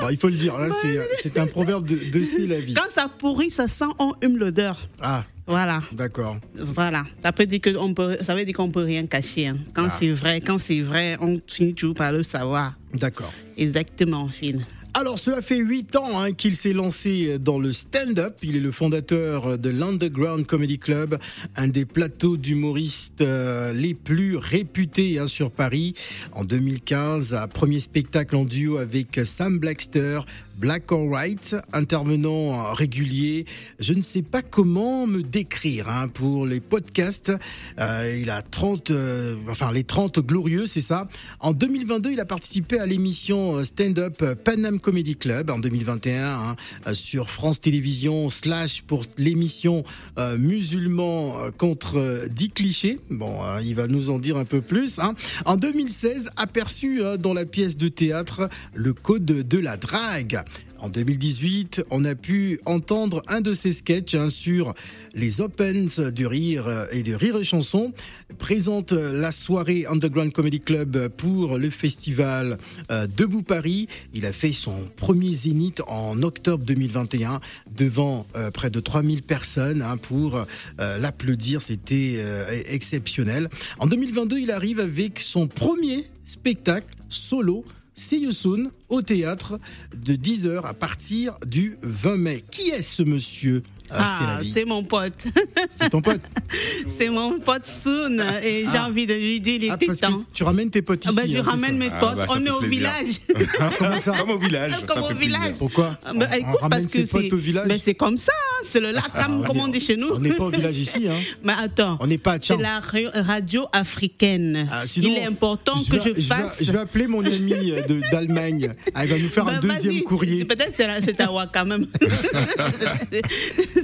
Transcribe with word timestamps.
Bon, 0.00 0.08
il 0.10 0.16
faut 0.16 0.28
le 0.28 0.36
dire, 0.36 0.54
hein, 0.56 0.68
c'est, 0.82 0.98
c'est 1.22 1.38
un 1.38 1.46
proverbe 1.46 1.86
de, 1.86 1.96
de 2.10 2.24
c'est 2.24 2.46
la 2.46 2.60
vie. 2.60 2.74
Quand 2.74 2.90
ça 2.90 3.08
pourrit, 3.08 3.50
ça 3.50 3.68
sent, 3.68 3.84
on 3.98 4.12
hume 4.22 4.38
l'odeur. 4.38 4.78
Ah, 5.00 5.24
Voilà. 5.46 5.82
d'accord. 5.92 6.36
Voilà, 6.56 7.04
ça 7.22 7.32
peut 7.32 7.46
dire 7.46 7.60
que 7.60 7.76
on 7.76 7.94
peut, 7.94 8.16
ça 8.22 8.34
veut 8.34 8.44
dire 8.44 8.54
qu'on 8.54 8.70
peut 8.70 8.82
rien 8.84 9.06
cacher. 9.06 9.48
hein. 9.48 9.58
Quand 9.74 9.86
Ah. 9.88 9.96
c'est 9.98 10.10
vrai, 10.10 10.40
quand 10.40 10.58
c'est 10.58 10.80
vrai, 10.80 11.16
on 11.20 11.40
finit 11.46 11.74
toujours 11.74 11.94
par 11.94 12.12
le 12.12 12.22
savoir. 12.22 12.74
D'accord. 12.94 13.32
Exactement, 13.56 14.28
Phil. 14.28 14.64
Alors, 14.96 15.18
cela 15.18 15.42
fait 15.42 15.58
huit 15.58 15.96
ans 15.96 16.20
hein, 16.20 16.30
qu'il 16.30 16.54
s'est 16.54 16.72
lancé 16.72 17.40
dans 17.40 17.58
le 17.58 17.72
stand-up. 17.72 18.36
Il 18.44 18.54
est 18.54 18.60
le 18.60 18.70
fondateur 18.70 19.58
de 19.58 19.68
l'Underground 19.68 20.46
Comedy 20.46 20.78
Club, 20.78 21.18
un 21.56 21.66
des 21.66 21.84
plateaux 21.84 22.36
d'humoristes 22.36 23.20
euh, 23.20 23.72
les 23.72 23.94
plus 23.94 24.36
réputés 24.36 25.18
hein, 25.18 25.26
sur 25.26 25.50
Paris. 25.50 25.94
En 26.30 26.44
2015, 26.44 27.34
un 27.34 27.48
premier 27.48 27.80
spectacle 27.80 28.36
en 28.36 28.44
duo 28.44 28.78
avec 28.78 29.20
Sam 29.24 29.58
Blackster, 29.58 30.20
Black 30.56 30.92
or 30.92 31.04
White, 31.04 31.56
intervenant 31.72 32.54
euh, 32.54 32.72
régulier. 32.72 33.44
Je 33.80 33.92
ne 33.92 34.02
sais 34.02 34.22
pas 34.22 34.42
comment 34.42 35.06
me 35.06 35.22
décrire 35.22 35.88
hein, 35.88 36.08
pour 36.08 36.46
les 36.46 36.60
podcasts. 36.60 37.32
Euh, 37.78 38.18
il 38.20 38.30
a 38.30 38.40
30, 38.42 38.90
euh, 38.90 39.34
enfin 39.50 39.72
les 39.72 39.84
30 39.84 40.20
glorieux, 40.20 40.66
c'est 40.66 40.80
ça. 40.80 41.08
En 41.40 41.52
2022, 41.52 42.12
il 42.12 42.20
a 42.20 42.24
participé 42.24 42.78
à 42.78 42.86
l'émission 42.86 43.56
euh, 43.56 43.64
stand-up 43.64 44.22
euh, 44.22 44.34
Panam 44.34 44.78
Comedy 44.80 45.16
Club 45.16 45.50
en 45.50 45.58
2021 45.58 46.24
hein, 46.24 46.56
euh, 46.86 46.94
sur 46.94 47.30
France 47.30 47.60
Télévisions 47.60 48.28
slash 48.30 48.82
pour 48.82 49.04
l'émission 49.18 49.84
euh, 50.18 50.38
musulman 50.38 51.36
euh, 51.40 51.50
contre 51.50 51.98
euh, 51.98 52.28
10 52.28 52.50
clichés. 52.50 53.00
Bon, 53.10 53.38
euh, 53.42 53.60
il 53.62 53.74
va 53.74 53.86
nous 53.86 54.10
en 54.10 54.18
dire 54.18 54.36
un 54.36 54.44
peu 54.44 54.60
plus. 54.60 54.98
hein. 54.98 55.14
En 55.44 55.56
2016, 55.56 56.30
aperçu 56.36 57.02
euh, 57.02 57.16
dans 57.16 57.34
la 57.34 57.44
pièce 57.44 57.76
de 57.76 57.88
théâtre 57.88 58.48
Le 58.74 58.92
Code 58.92 59.24
de 59.24 59.58
la 59.58 59.76
drague. 59.76 60.40
En 60.84 60.90
2018, 60.90 61.86
on 61.88 62.04
a 62.04 62.14
pu 62.14 62.60
entendre 62.66 63.22
un 63.28 63.40
de 63.40 63.54
ses 63.54 63.72
sketchs 63.72 64.14
hein, 64.14 64.28
sur 64.28 64.74
les 65.14 65.40
Opens 65.40 65.98
du 65.98 66.26
rire 66.26 66.68
euh, 66.68 66.84
et 66.92 67.02
de 67.02 67.14
rire 67.14 67.38
et 67.38 67.44
chanson. 67.44 67.94
Présente 68.36 68.92
la 68.92 69.32
soirée 69.32 69.86
Underground 69.86 70.30
Comedy 70.30 70.60
Club 70.60 71.08
pour 71.16 71.56
le 71.56 71.70
festival 71.70 72.58
euh, 72.90 73.06
Debout 73.06 73.40
Paris. 73.40 73.88
Il 74.12 74.26
a 74.26 74.32
fait 74.34 74.52
son 74.52 74.76
premier 74.94 75.32
zénith 75.32 75.80
en 75.86 76.22
octobre 76.22 76.62
2021 76.66 77.40
devant 77.74 78.26
euh, 78.36 78.50
près 78.50 78.68
de 78.68 78.78
3000 78.78 79.22
personnes 79.22 79.80
hein, 79.80 79.96
pour 79.96 80.44
l'applaudir. 80.76 81.62
C'était 81.62 82.22
exceptionnel. 82.68 83.48
En 83.78 83.86
2022, 83.86 84.38
il 84.38 84.50
arrive 84.50 84.80
avec 84.80 85.18
son 85.18 85.46
premier 85.46 86.04
spectacle 86.24 86.94
solo. 87.08 87.64
See 87.94 88.20
You 88.20 88.30
Soon 88.32 88.70
au 88.88 89.02
théâtre 89.02 89.58
de 89.96 90.14
10h 90.14 90.64
à 90.66 90.74
partir 90.74 91.34
du 91.46 91.76
20 91.82 92.16
mai. 92.16 92.44
Qui 92.50 92.70
est 92.70 92.82
ce 92.82 93.02
monsieur 93.04 93.62
euh, 93.92 93.96
Ah, 93.98 94.40
c'est 94.52 94.64
mon 94.64 94.82
pote. 94.82 95.24
C'est 95.80 95.90
ton 95.90 96.00
pote 96.00 96.20
c'est 96.98 97.08
mon 97.10 97.38
pote 97.38 97.66
Soon. 97.66 98.18
Et 98.42 98.62
j'ai 98.70 98.76
Ah. 98.78 98.86
envie 98.88 99.06
de 99.06 99.14
lui 99.14 99.40
dire, 99.40 99.58
il 99.62 99.70
Ah, 99.70 99.74
était 99.74 99.86
parce 99.86 100.00
que 100.00 100.06
temps. 100.06 100.24
tu 100.32 100.42
ramènes 100.42 100.70
tes 100.70 100.82
potes 100.82 101.04
Ah 101.06 101.10
ici. 101.10 101.16
bah, 101.16 101.22
je 101.28 101.36
hein, 101.38 101.42
ramène 101.42 101.76
mes 101.78 101.90
Ah, 101.92 102.00
potes. 102.00 102.16
bah, 102.16 102.26
On 102.30 102.44
est 102.44 102.50
au 102.50 102.58
plaisir. 102.60 102.78
village. 102.78 103.14
Ah, 103.60 103.70
Comment 103.78 103.98
ça 104.00 104.12
Comme 104.18 104.30
au 104.30 104.38
village. 104.38 104.72
Comme 104.86 104.96
ça 104.96 105.02
au 105.04 105.08
fait 105.08 105.14
plaisir. 105.14 105.38
village. 105.38 105.56
Pourquoi 105.58 105.98
Ah, 106.04 106.12
bah, 106.14 106.26
on, 106.30 106.34
écoute, 106.34 106.46
on 106.48 106.62
ramène 106.62 106.70
parce 106.80 106.92
que 106.92 106.98
ses 107.00 107.06
c'est 107.06 107.32
au 107.32 107.36
village 107.36 107.66
mais 107.68 107.78
c'est 107.78 107.94
comme 107.94 108.16
ça, 108.16 108.32
c'est 108.64 108.80
le 108.80 108.90
lac, 108.92 109.04
Ah, 109.14 109.28
comme 109.46 109.58
on 109.60 109.68
dit 109.68 109.80
chez 109.80 109.96
nous. 109.96 110.08
On 110.08 110.18
n'est 110.18 110.32
pas 110.32 110.44
au 110.44 110.50
village 110.50 110.78
ici. 110.78 111.06
Hein. 111.08 111.14
Mais 111.44 111.52
attends, 111.56 111.96
On 112.00 112.06
n'est 112.06 112.18
pas 112.18 112.32
à 112.34 112.38
c'est 112.40 112.56
la 112.56 112.80
ra- 112.80 113.22
radio 113.22 113.66
africaine. 113.72 114.66
Ah, 114.70 114.86
sinon, 114.86 115.10
Il 115.12 115.18
est 115.18 115.24
important 115.26 115.74
que 115.82 115.96
vais- 115.96 116.14
je 116.16 116.20
fasse. 116.22 116.58
vais, 116.60 116.64
je 116.66 116.72
vais 116.72 116.78
appeler 116.78 117.06
mon 117.06 117.24
ami 117.24 117.52
euh, 117.70 117.82
de- 117.86 118.00
d'Allemagne. 118.10 118.74
Ah, 118.94 119.04
il 119.04 119.10
va 119.10 119.18
nous 119.18 119.28
faire 119.28 119.46
un 119.48 119.60
Bah, 119.60 119.74
deuxième 119.74 120.02
courrier. 120.02 120.44
Peut-être 120.44 120.72
c'est 120.76 121.20
à 121.20 121.30
Wa 121.32 121.46
quand 121.52 121.64
même. 121.66 121.86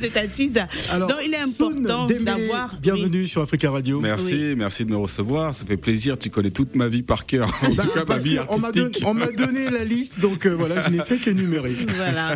c'est 0.01 0.17
à 0.17 0.27
Tiza. 0.35 0.67
Alors, 0.91 1.09
Donc 1.09 1.19
il 1.25 1.35
est 1.35 1.47
Soun 1.47 1.73
important 1.73 2.07
Dembélé, 2.07 2.25
d'avoir. 2.25 2.75
Bienvenue 2.81 3.27
sur 3.27 3.43
Africa 3.43 3.71
Radio. 3.71 4.01
Merci, 4.01 4.55
merci 4.57 4.85
de 4.85 4.91
me 4.91 4.97
recevoir. 4.97 5.55
Ça 5.55 5.67
fait 5.67 5.77
plaisir. 5.77 6.19
Tu 6.19 6.31
connais 6.31 6.51
toute 6.51 6.75
ma 6.77 6.89
vie 6.89 7.03
par 7.03 7.27
cœur. 7.27 7.49
En 7.65 7.75
Bah, 7.75 7.83
tout 7.85 7.91
cas, 7.91 8.05
ma 8.07 8.17
vie 8.17 8.37
que 8.37 8.41
on 8.49 8.59
m'a 8.59 8.73
don- 8.73 8.83
artistique. 8.85 9.07
on 9.07 9.15
m'a 9.15 9.27
donné 9.27 9.71
la 9.71 9.85
liste, 9.85 10.21
donc 10.21 10.47
euh, 10.47 10.51
voilà, 10.55 10.81
je 10.83 10.91
n'ai 10.91 11.05
fait 11.05 11.19
qu'énumérer. 11.19 11.75
Voilà. 11.97 12.35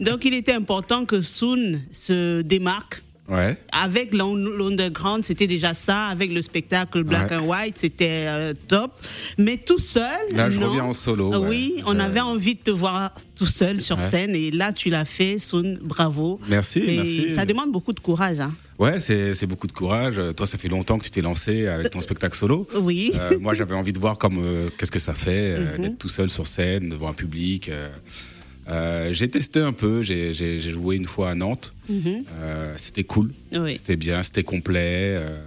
Donc 0.00 0.24
il 0.24 0.34
était 0.34 0.52
important 0.52 1.04
que 1.04 1.20
Se 1.92 2.42
démarque. 2.42 3.02
Ouais. 3.28 3.56
Avec 3.70 4.12
l'un- 4.12 4.34
l'underground, 4.36 5.24
c'était 5.24 5.46
déjà 5.46 5.72
ça. 5.74 6.06
Avec 6.06 6.30
le 6.32 6.42
spectacle 6.42 7.02
Black 7.04 7.30
Ouais. 7.30 7.36
and 7.36 7.46
White, 7.48 7.76
c'était 7.78 8.24
euh, 8.26 8.52
top. 8.68 8.90
Mais 9.38 9.56
tout 9.56 9.78
seul. 9.78 10.04
Là, 10.34 10.50
je 10.50 10.58
non. 10.58 10.68
reviens 10.68 10.84
en 10.84 10.92
solo, 10.92 11.30
ouais. 11.30 11.48
Oui, 11.48 11.74
on 11.86 11.98
avait 11.98 12.20
envie 12.20 12.56
de 12.56 12.60
te 12.60 12.70
voir 12.72 13.14
tout 13.36 13.46
seul 13.46 13.80
sur 13.80 13.98
scène. 14.00 14.34
Et 14.34 14.50
là, 14.50 14.72
tu 14.72 14.90
l'as 14.90 15.04
fait, 15.06 15.38
Soon, 15.38 15.78
bravo. 15.82 16.40
Merci, 16.48 16.80
Et 16.80 16.96
merci. 16.96 17.34
Ça 17.34 17.46
demande 17.46 17.70
beaucoup 17.72 17.92
de 17.94 18.00
courage. 18.00 18.40
Hein. 18.40 18.52
Ouais, 18.78 18.98
c'est 19.00 19.46
beaucoup 19.46 19.68
de 19.68 19.72
courage. 19.72 20.20
Toi, 20.36 20.46
ça 20.46 20.58
fait 20.58 20.68
longtemps 20.68 20.98
que 20.98 21.04
tu 21.04 21.10
t'es 21.12 21.22
lancé 21.22 21.68
avec 21.68 21.90
ton 21.90 22.00
spectacle 22.00 22.36
solo. 22.36 22.66
Oui. 22.82 23.12
Euh, 23.14 23.38
moi, 23.38 23.54
j'avais 23.54 23.76
envie 23.76 23.92
de 23.92 24.00
voir 24.00 24.18
comme 24.18 24.42
euh, 24.44 24.68
qu'est-ce 24.76 24.90
que 24.90 24.98
ça 24.98 25.14
fait 25.14 25.58
Mhm. 25.58 25.82
d'être 25.82 25.98
tout 25.98 26.08
seul 26.08 26.28
sur 26.28 26.46
scène 26.48 26.88
devant 26.88 27.08
un 27.10 27.14
public. 27.14 27.70
Euh. 28.68 29.12
J'ai 29.12 29.28
testé 29.28 29.60
un 29.60 29.72
peu. 29.72 30.02
J'ai 30.02 30.32
j'ai- 30.32 30.58
j'ai 30.58 30.70
joué 30.70 30.96
une 30.96 31.06
fois 31.06 31.30
à 31.30 31.34
Nantes. 31.34 31.74
Mhm. 31.88 32.24
Euh, 32.40 32.74
c'était 32.76 33.04
cool. 33.04 33.32
Oui. 33.52 33.74
C'était 33.76 33.96
bien, 33.96 34.22
c'était 34.22 34.44
complet, 34.44 35.16
euh, 35.16 35.38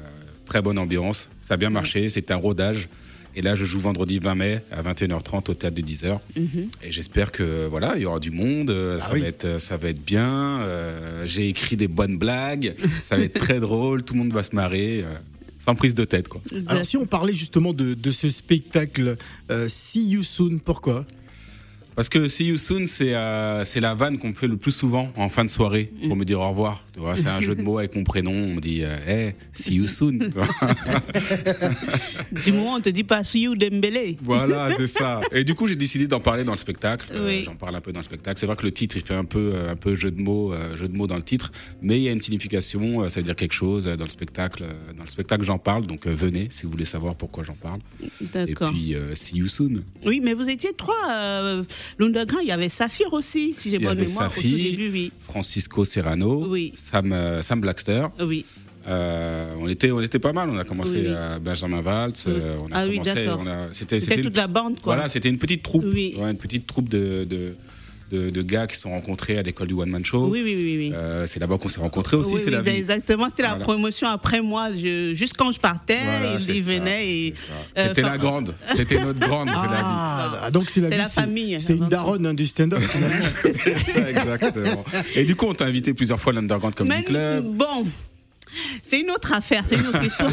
très 0.45 0.61
bonne 0.61 0.77
ambiance. 0.77 1.29
Ça 1.41 1.53
a 1.55 1.57
bien 1.57 1.69
marché. 1.69 2.09
C'était 2.09 2.33
un 2.33 2.37
rodage. 2.37 2.87
Et 3.37 3.41
là, 3.41 3.53
je 3.57 3.65
joue 3.65 3.81
vendredi 3.81 4.19
20 4.19 4.35
mai 4.35 4.61
à 4.71 4.81
21h30 4.81 5.49
au 5.49 5.53
théâtre 5.53 5.75
de 5.75 5.81
10h. 5.81 6.19
Mhm. 6.37 6.69
Et 6.83 6.91
j'espère 6.93 7.33
que 7.33 7.67
voilà, 7.67 7.95
il 7.97 8.03
y 8.03 8.05
aura 8.05 8.19
du 8.19 8.31
monde. 8.31 8.69
euh, 8.69 8.97
ça 8.97 9.11
oui. 9.13 9.21
va 9.21 9.27
être, 9.27 9.59
ça 9.59 9.75
va 9.75 9.89
être 9.89 10.03
bien. 10.05 10.61
euh, 10.61 11.23
J'ai 11.25 11.49
écrit 11.49 11.75
des 11.75 11.89
bonnes 11.89 12.17
blagues. 12.17 12.75
ça 13.03 13.17
va 13.17 13.23
être 13.23 13.37
très 13.37 13.59
drôle. 13.67 14.03
Tout 14.03 14.13
le 14.13 14.19
monde 14.19 14.33
va 14.33 14.41
se 14.43 14.55
marrer. 14.55 15.03
sans 15.59 15.75
prise 15.75 15.95
de 15.95 16.05
tête, 16.05 16.27
quoi. 16.29 16.41
Alors, 16.67 16.85
si 16.85 16.95
on 16.95 17.05
parlait 17.07 17.33
justement 17.33 17.73
de, 17.73 17.93
de 17.95 18.11
ce 18.11 18.29
spectacle, 18.29 19.17
euh, 19.51 19.65
See 19.67 20.07
You 20.11 20.21
Soon, 20.23 20.59
pourquoi? 20.63 21.05
Parce 21.95 22.09
que 22.09 22.27
See 22.27 22.47
You 22.47 22.57
Soon, 22.57 22.87
c'est 22.87 23.13
euh, 23.13 23.63
la 23.75 23.95
vanne 23.95 24.17
qu'on 24.17 24.33
fait 24.33 24.47
le 24.47 24.57
plus 24.57 24.71
souvent 24.73 25.11
en 25.15 25.29
fin 25.29 25.45
de 25.45 25.49
soirée 25.49 25.91
pour 26.07 26.15
me 26.15 26.25
dire 26.25 26.41
au 26.41 26.49
revoir. 26.49 26.83
C'est 27.15 27.27
un 27.27 27.41
jeu 27.41 27.55
de 27.55 27.61
mots 27.61 27.77
avec 27.77 27.95
mon 27.95 28.03
prénom. 28.03 28.31
On 28.31 28.55
me 28.55 28.61
dit, 28.61 28.81
euh, 28.83 28.97
hey, 29.07 29.33
See 29.53 29.75
You 29.75 29.87
Soon. 29.87 30.17
Du 32.43 32.51
moment 32.51 32.73
on 32.75 32.81
te 32.81 32.89
dit 32.89 33.03
pas 33.03 33.23
Suyou 33.23 33.55
Dembélé. 33.55 34.17
voilà, 34.23 34.69
c'est 34.75 34.87
ça. 34.87 35.21
Et 35.31 35.43
du 35.43 35.55
coup, 35.55 35.67
j'ai 35.67 35.75
décidé 35.75 36.07
d'en 36.07 36.19
parler 36.19 36.43
dans 36.43 36.51
le 36.51 36.57
spectacle. 36.57 37.07
Euh. 37.13 37.41
J'en 37.43 37.55
parle 37.55 37.75
un 37.75 37.81
peu 37.81 37.91
dans 37.93 37.99
le 37.99 38.05
spectacle. 38.05 38.39
C'est 38.39 38.45
vrai 38.45 38.55
que 38.55 38.63
le 38.63 38.71
titre, 38.71 38.97
il 38.97 39.03
fait 39.03 39.15
un 39.15 39.25
peu, 39.25 39.51
euh, 39.55 39.71
un 39.71 39.75
peu 39.75 39.95
jeu 39.95 40.11
de 40.11 40.21
mots, 40.21 40.53
jeu 40.75 40.87
de 40.87 40.95
mots 40.95 41.07
dans 41.07 41.15
le 41.15 41.23
titre, 41.23 41.51
mais 41.81 41.97
il 41.97 42.03
y 42.03 42.09
a 42.09 42.11
une 42.11 42.21
signification. 42.21 43.07
ça 43.09 43.19
veut 43.19 43.25
dire 43.25 43.35
quelque 43.35 43.53
chose 43.53 43.85
dans 43.85 44.05
le 44.05 44.09
spectacle. 44.09 44.65
Dans 44.97 45.03
le 45.03 45.09
spectacle, 45.09 45.43
j'en 45.43 45.57
parle. 45.57 45.85
Donc, 45.85 46.07
venez 46.07 46.47
si 46.51 46.65
vous 46.65 46.71
voulez 46.71 46.85
savoir 46.85 47.15
pourquoi 47.15 47.43
j'en 47.43 47.53
parle. 47.53 47.79
Et 48.01 48.25
D'accord. 48.33 48.71
puis, 48.71 48.95
euh, 48.95 49.15
See 49.15 49.37
You 49.37 49.47
Soon. 49.47 49.75
Oui, 50.05 50.19
mais 50.23 50.33
vous 50.33 50.49
étiez 50.49 50.73
trois. 50.73 50.95
L'underground, 51.99 52.43
il 52.45 52.49
y 52.49 52.51
avait 52.51 52.69
Saphir 52.69 53.11
aussi, 53.13 53.53
si 53.57 53.69
j'ai 53.71 53.79
bonne 53.79 53.97
mémoire. 53.99 54.27
Au 54.29 54.33
tout 54.33 54.41
Saphir. 54.41 54.57
début, 54.71 54.89
oui. 54.91 55.11
Francisco 55.23 55.85
Serrano, 55.85 56.45
Oui. 56.49 56.73
Sam, 56.75 57.11
euh, 57.13 57.41
Sam 57.41 57.61
Blackster. 57.61 58.07
Oui. 58.19 58.45
Euh, 58.87 59.55
on 59.59 59.67
était, 59.67 59.89
on 59.91 59.99
était 60.01 60.19
pas 60.19 60.31
mal. 60.33 60.49
On 60.49 60.57
a 60.59 60.63
commencé 60.63 60.97
Oui, 60.97 61.05
oui. 61.07 61.13
à 61.13 61.39
Benjamin 61.39 61.81
Waltz. 61.81 62.25
euh, 62.27 62.57
on 62.61 62.71
a 62.71 62.81
Ah 62.81 62.85
commencé. 62.87 63.27
C'était, 63.71 63.99
C'était 63.99 64.15
une- 64.17 64.21
toute 64.23 64.37
la 64.37 64.47
bande, 64.47 64.79
quoi. 64.79 64.93
Voilà, 64.95 65.09
c'était 65.09 65.29
une 65.29 65.39
petite 65.39 65.63
troupe. 65.63 65.85
Oui. 65.91 66.13
Ouais, 66.17 66.29
une 66.29 66.37
petite 66.37 66.67
troupe 66.67 66.87
de, 66.89 67.23
de, 67.23 67.55
de, 68.11 68.29
de 68.29 68.41
gars 68.41 68.67
qui 68.67 68.75
se 68.75 68.81
sont 68.83 68.91
rencontrés 68.91 69.37
à 69.37 69.41
l'école 69.41 69.67
du 69.67 69.73
One 69.73 69.89
Man 69.89 70.05
Show. 70.05 70.27
Oui, 70.27 70.41
oui, 70.43 70.55
oui. 70.55 70.77
oui. 70.77 70.91
Euh, 70.93 71.25
c'est 71.27 71.39
là-bas 71.39 71.57
qu'on 71.57 71.69
s'est 71.69 71.79
rencontrés 71.79 72.17
aussi. 72.17 72.33
Oui, 72.33 72.39
c'est 72.39 72.45
oui, 72.47 72.51
la 72.51 72.61
vie. 72.61 72.71
exactement. 72.71 73.27
C'était 73.29 73.43
la 73.43 73.55
promotion 73.55 74.07
après 74.07 74.41
moi. 74.41 74.69
Je, 74.73 75.13
juste 75.15 75.35
quand 75.37 75.51
je 75.51 75.59
partais, 75.59 75.99
Voilà, 76.03 76.33
ils, 76.33 76.39
ça, 76.39 76.71
venaient 76.71 77.31
euh, 77.31 77.87
C'était 77.87 78.01
enfin, 78.03 78.11
la 78.11 78.17
grande. 78.17 78.55
C'était 78.65 78.99
notre 78.99 79.19
grande. 79.19 79.49
c'est 79.49 79.55
la 79.55 79.77
vie. 79.77 79.83
Ah, 80.47 80.51
donc 80.51 80.69
c'est 80.69 80.81
la, 80.81 80.89
C'est 80.89 80.95
vie, 80.95 81.01
la 81.01 81.09
famille, 81.09 81.55
C'est 81.59 81.73
une 81.73 81.87
daronne 81.87 82.25
hein, 82.27 82.33
du 82.33 82.45
stand-up. 82.45 82.79
C'est 83.43 83.79
ça, 83.79 84.09
exactement. 84.09 84.83
Et 85.15 85.23
du 85.23 85.35
coup, 85.35 85.45
on 85.47 85.53
t'a 85.53 85.65
invité 85.65 85.93
plusieurs 85.93 86.19
fois 86.19 86.33
à 86.33 86.35
l'Underground 86.35 86.75
Comedy 86.75 87.03
Club. 87.03 87.45
bon. 87.45 87.85
C'est 88.87 88.99
une 88.99 89.09
autre 89.09 89.33
affaire, 89.33 89.63
c'est 89.65 89.77
une 89.77 89.87
autre 89.87 90.03
histoire. 90.09 90.31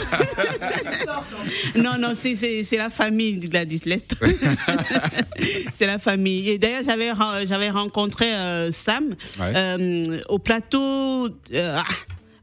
non, 1.77 1.93
non, 1.99 2.13
c'est- 2.15 2.77
la 2.77 2.91
famille 2.91 3.39
de 3.39 3.53
la 3.53 3.65
dyslexie. 3.65 4.07
c'est 5.73 5.87
la 5.87 5.99
famille. 5.99 6.51
Et 6.51 6.59
d'ailleurs, 6.59 6.83
j'avais 6.85 7.11
j'avais 7.47 7.71
rencontré 7.71 8.27
euh, 8.35 8.71
Sam 8.73 9.15
Ouais. 9.41 9.53
euh, 9.57 10.19
au 10.29 10.39
plateau. 10.39 11.29
euh, 11.55 11.77
ah, 11.79 11.85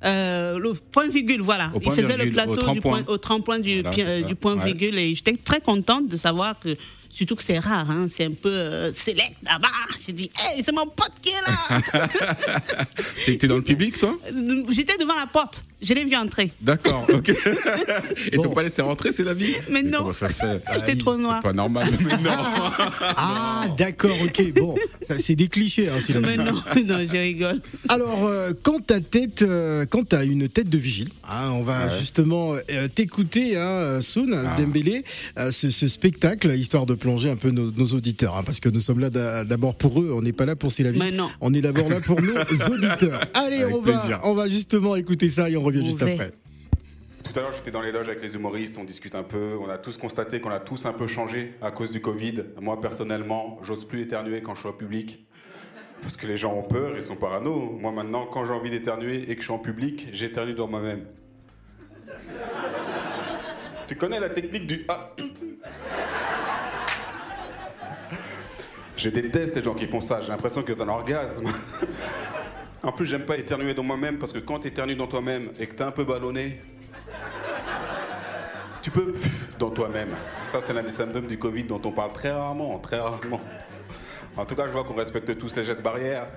euh, 0.06 0.58
le 0.60 0.74
point 0.74 1.08
virgule, 1.10 1.42
voilà. 1.42 1.72
Il 1.84 1.92
faisait 1.92 2.18
le 2.18 2.32
plateau 2.32 2.54
au 2.54 2.56
du 2.56 2.62
tremplin. 2.62 2.82
point, 2.82 3.04
au 3.08 3.18
tremplin 3.18 3.60
du, 3.60 3.82
Voilà, 3.82 3.90
pi- 3.96 4.04
euh, 4.04 4.22
du 4.24 4.36
point 4.36 4.56
Ouais. 4.56 4.66
virgule 4.66 4.98
et 4.98 5.14
j'étais 5.14 5.36
très 5.36 5.60
contente 5.62 6.08
de 6.08 6.16
savoir 6.18 6.58
que 6.60 6.70
Surtout 7.12 7.36
que 7.36 7.44
c'est 7.44 7.60
rare, 7.60 7.90
hein, 7.90 8.08
c'est 8.10 8.26
un 8.26 8.32
peu 8.32 8.50
euh, 8.50 8.94
select 8.94 9.36
là-bas. 9.44 9.68
J'ai 10.06 10.14
dit, 10.14 10.30
hey, 10.40 10.64
c'est 10.64 10.72
mon 10.74 10.86
pote 10.86 11.12
qui 11.22 11.30
est 11.30 11.42
là. 11.46 12.08
T'étais 13.26 13.48
dans 13.48 13.56
le 13.58 13.62
public, 13.62 13.98
toi? 13.98 14.16
J'étais 14.72 14.98
devant 14.98 15.16
la 15.16 15.26
porte. 15.28 15.64
Je 15.82 15.94
l'ai 15.94 16.04
vu 16.04 16.16
entrer. 16.16 16.52
D'accord, 16.62 17.06
ok. 17.14 17.30
Et 18.32 18.36
Bon. 18.38 18.44
t'as 18.44 18.50
pas 18.56 18.64
laissé 18.64 18.82
rentrer, 18.82 19.12
c'est 19.14 19.24
la 19.24 19.34
vie? 19.34 19.56
Mais 19.70 19.82
non. 19.82 20.00
Comment 20.00 20.14
ça 20.14 20.28
se 20.28 20.34
fait? 20.36 20.62
J'étais 20.74 20.96
trop 20.98 21.16
noir. 21.16 21.42
Pas 21.42 21.54
normal, 21.54 21.88
mais 22.02 22.18
non. 22.18 22.32
Ah, 23.16 23.66
d'accord, 23.78 24.16
ok. 24.24 24.54
Bon, 24.56 24.76
c'est 25.20 25.36
des 25.36 25.48
clichés, 25.48 25.88
hein, 25.90 26.00
c'est 26.06 26.14
la 26.14 26.20
Mais 26.20 26.34
vie. 26.34 26.38
non, 26.40 26.54
non, 26.54 27.08
je 27.08 27.18
rigole. 27.18 27.62
Alors, 27.88 28.26
euh, 28.26 28.52
quand 28.62 28.86
ta 28.86 29.00
tête, 29.00 29.42
euh, 29.42 29.86
quand 29.90 30.04
t'as 30.10 30.26
une 30.26 30.50
tête 30.50 30.70
de 30.70 30.78
vigile, 30.78 31.10
hein, 31.30 31.52
on 31.54 31.62
va 31.64 31.88
Ouais. 31.88 31.98
justement 32.00 32.56
euh, 32.70 32.88
t'écouter, 32.90 33.56
hein, 33.58 34.02
Soun 34.02 34.34
Ah. 34.34 34.60
Dembélé, 34.60 35.04
euh, 35.38 35.52
ce, 35.52 35.70
ce 35.70 35.88
spectacle, 35.88 36.52
histoire 36.58 36.86
de 36.86 36.94
plonger 37.00 37.30
un 37.30 37.36
peu 37.36 37.50
nos, 37.50 37.72
nos 37.72 37.86
auditeurs, 37.88 38.38
hein, 38.38 38.44
parce 38.46 38.60
que 38.60 38.70
nous 38.70 38.80
sommes 38.80 39.00
là 39.00 39.10
d'a- 39.10 39.44
d'abord 39.44 39.76
pour 39.76 40.02
eux, 40.02 40.12
on 40.16 40.22
n'est 40.22 40.34
pas 40.34 40.46
là 40.46 40.56
pour 40.56 40.72
c'est 40.72 40.84
la 40.84 40.92
vie. 40.92 41.02
On 41.42 41.54
est 41.54 41.62
d'abord 41.62 41.90
là 41.90 42.00
pour 42.02 42.22
nos 42.22 42.34
auditeurs. 42.74 43.22
Allez, 43.34 43.64
Avec 43.64 43.76
on 43.76 43.82
va, 43.82 43.92
plaisir. 43.94 44.20
on 44.24 44.34
va 44.34 44.48
justement 44.50 44.96
écouter 44.96 45.30
ça 45.30 45.50
et 45.50 45.58
on 45.58 45.62
revient 45.62 45.84
juste 45.86 46.02
après. 46.04 46.32
Tout 47.24 47.38
à 47.40 47.44
l'heure, 47.44 47.54
j'étais 47.56 47.72
dans 47.72 47.82
les 47.82 47.92
loges 47.92 48.08
avec 48.08 48.22
les 48.24 48.34
humoristes, 48.36 48.76
on 48.80 48.84
discute 48.84 49.14
un 49.16 49.24
peu. 49.24 49.54
On 49.62 49.70
a 49.70 49.78
tous 49.78 49.98
constaté 49.98 50.40
qu'on 50.42 50.50
a 50.50 50.60
tous 50.60 50.86
un 50.86 50.94
peu 50.94 51.06
changé 51.08 51.54
à 51.62 51.70
cause 51.72 51.92
du 51.92 52.02
Covid. 52.02 52.44
Moi, 52.62 52.80
personnellement, 52.82 53.60
j'ose 53.62 53.86
plus 53.86 54.02
éternuer 54.02 54.42
quand 54.42 54.56
je 54.56 54.62
suis 54.62 54.70
en 54.70 54.74
public. 54.74 55.26
Parce 56.02 56.16
que 56.18 56.26
les 56.28 56.38
gens 56.38 56.54
ont 56.56 56.64
peur, 56.64 56.94
ils 56.98 57.04
sont 57.04 57.16
parano. 57.18 57.78
Moi, 57.80 57.92
maintenant, 57.92 58.26
quand 58.26 58.48
j'ai 58.48 58.54
envie 58.54 58.70
d'éternuer 58.72 59.24
et 59.30 59.36
que 59.36 59.42
je 59.42 59.46
suis 59.46 59.54
en 59.54 59.60
public, 59.60 60.08
j'éternue 60.14 60.54
dans 60.54 60.68
moi-même. 60.68 61.02
tu 63.88 63.96
connais 63.96 64.20
la 64.20 64.30
technique 64.30 64.66
du 64.68 64.86
ah 64.88 65.12
Je 69.00 69.08
déteste 69.08 69.56
les 69.56 69.64
gens 69.64 69.76
qui 69.76 69.88
font 69.88 70.02
ça. 70.02 70.20
J'ai 70.20 70.28
l'impression 70.28 70.62
que 70.62 70.74
c'est 70.74 70.82
un 70.82 70.90
orgasme. 70.90 71.46
En 72.82 72.94
plus, 72.94 73.06
j'aime 73.06 73.26
pas 73.26 73.36
éternuer 73.36 73.74
dans 73.74 73.84
moi-même 73.84 74.18
parce 74.18 74.32
que 74.32 74.40
quand 74.40 74.60
tu 74.60 74.70
éternues 74.70 74.96
dans 74.96 75.08
toi-même 75.08 75.50
et 75.60 75.68
que 75.68 75.76
t'es 75.76 75.84
un 75.84 75.92
peu 75.92 76.06
ballonné, 76.06 76.62
tu 78.82 78.90
peux 78.90 79.16
dans 79.60 79.70
toi-même. 79.70 80.16
Ça, 80.44 80.62
c'est 80.66 80.74
l'un 80.74 80.84
des 80.84 80.94
symptômes 80.94 81.28
du 81.28 81.38
Covid 81.38 81.66
dont 81.66 81.82
on 81.84 81.92
parle 81.92 82.14
très 82.14 82.32
rarement, 82.32 82.80
très 82.80 82.98
rarement. 82.98 83.42
En 84.38 84.46
tout 84.46 84.56
cas, 84.56 84.66
je 84.66 84.72
vois 84.72 84.86
qu'on 84.86 84.94
respecte 84.94 85.38
tous 85.38 85.54
les 85.58 85.66
gestes 85.66 85.84
barrières. 85.84 86.28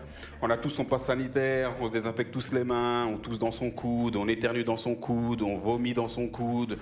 On 0.40 0.50
a 0.50 0.56
tous 0.56 0.70
son 0.70 0.84
passe 0.84 1.04
sanitaire, 1.04 1.74
on 1.80 1.86
se 1.86 1.92
désinfecte 1.92 2.32
tous 2.32 2.52
les 2.52 2.64
mains, 2.64 3.06
on 3.06 3.18
tousse 3.18 3.38
dans 3.38 3.52
son 3.52 3.70
coude, 3.70 4.16
on 4.16 4.26
éternue 4.26 4.64
dans 4.64 4.76
son 4.76 4.96
coude, 4.96 5.42
on 5.42 5.58
vomit 5.58 5.94
dans 5.94 6.08
son 6.08 6.26
coude, 6.26 6.76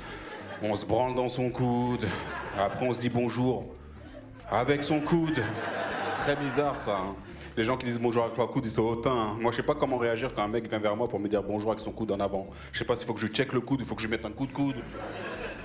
on 0.62 0.74
se 0.74 0.86
branle 0.86 1.14
dans 1.14 1.28
son 1.28 1.50
coude. 1.50 2.06
Après, 2.56 2.86
on 2.86 2.94
se 2.94 2.98
dit 2.98 3.10
bonjour 3.10 3.74
avec 4.50 4.82
son 4.82 5.00
coude. 5.00 5.42
C'est 6.02 6.14
très 6.14 6.36
bizarre 6.36 6.76
ça. 6.76 6.96
hein. 6.96 7.14
Les 7.56 7.64
gens 7.64 7.76
qui 7.76 7.86
disent 7.86 8.00
bonjour 8.00 8.24
avec 8.24 8.36
leur 8.36 8.48
coude, 8.50 8.64
ils 8.64 8.70
sont 8.70 8.82
hautains. 8.82 9.10
hein. 9.10 9.36
Moi, 9.40 9.50
je 9.52 9.56
sais 9.58 9.62
pas 9.62 9.74
comment 9.74 9.98
réagir 9.98 10.32
quand 10.34 10.42
un 10.42 10.48
mec 10.48 10.68
vient 10.68 10.78
vers 10.78 10.96
moi 10.96 11.08
pour 11.08 11.20
me 11.20 11.28
dire 11.28 11.42
bonjour 11.42 11.70
avec 11.70 11.80
son 11.80 11.92
coude 11.92 12.10
en 12.12 12.20
avant. 12.20 12.48
Je 12.72 12.78
sais 12.78 12.84
pas 12.84 12.96
s'il 12.96 13.06
faut 13.06 13.14
que 13.14 13.20
je 13.20 13.26
check 13.26 13.52
le 13.52 13.60
coude, 13.60 13.80
il 13.80 13.86
faut 13.86 13.94
que 13.94 14.02
je 14.02 14.08
mette 14.08 14.24
un 14.24 14.30
coup 14.30 14.46
de 14.46 14.52
coude. 14.52 14.76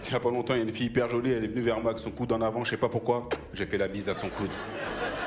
Il 0.08 0.12
y 0.12 0.16
a 0.16 0.20
pas 0.20 0.30
longtemps, 0.30 0.54
il 0.54 0.58
y 0.58 0.60
a 0.60 0.64
une 0.64 0.74
fille 0.74 0.86
hyper 0.88 1.10
jolie, 1.10 1.32
elle 1.32 1.44
est 1.44 1.48
venue 1.48 1.62
vers 1.62 1.80
moi 1.82 1.92
avec 1.92 2.00
son 2.00 2.12
coude 2.12 2.32
en 2.32 2.40
avant, 2.42 2.64
je 2.64 2.70
sais 2.72 2.78
pas 2.78 2.90
pourquoi. 2.90 3.28
J'ai 3.56 3.66
fait 3.66 3.78
la 3.80 3.88
bise 3.88 4.08
à 4.08 4.14
son 4.14 4.30
coude. 4.30 4.52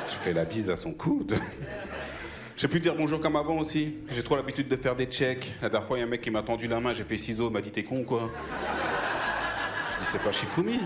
Je 0.07 0.13
fais 0.15 0.33
la 0.33 0.45
bise 0.45 0.71
à 0.71 0.77
son 0.77 0.93
coude. 0.93 1.35
J'ai 2.57 2.69
pu 2.69 2.79
dire 2.81 2.95
bonjour 2.97 3.21
comme 3.21 3.37
avant 3.37 3.57
aussi. 3.59 3.95
J'ai 4.13 4.23
trop 4.23 4.35
l'habitude 4.37 4.69
de 4.69 4.77
faire 4.77 4.95
des 4.97 5.07
checks. 5.07 5.55
La 5.63 5.69
dernière 5.69 5.87
fois, 5.87 5.97
il 5.97 6.01
y 6.01 6.03
a 6.03 6.07
un 6.07 6.11
mec 6.11 6.21
qui 6.21 6.31
m'a 6.31 6.43
tendu 6.43 6.67
la 6.69 6.81
main, 6.81 6.93
j'ai 6.95 7.05
fait 7.05 7.17
ciseaux, 7.19 7.51
m'a 7.51 7.61
dit 7.61 7.71
t'es 7.71 7.85
con 7.85 8.03
quoi? 8.05 8.31
Je 9.95 9.99
dis 10.05 10.11
c'est 10.11 10.23
pas 10.23 10.33
Shifumi. 10.33 10.81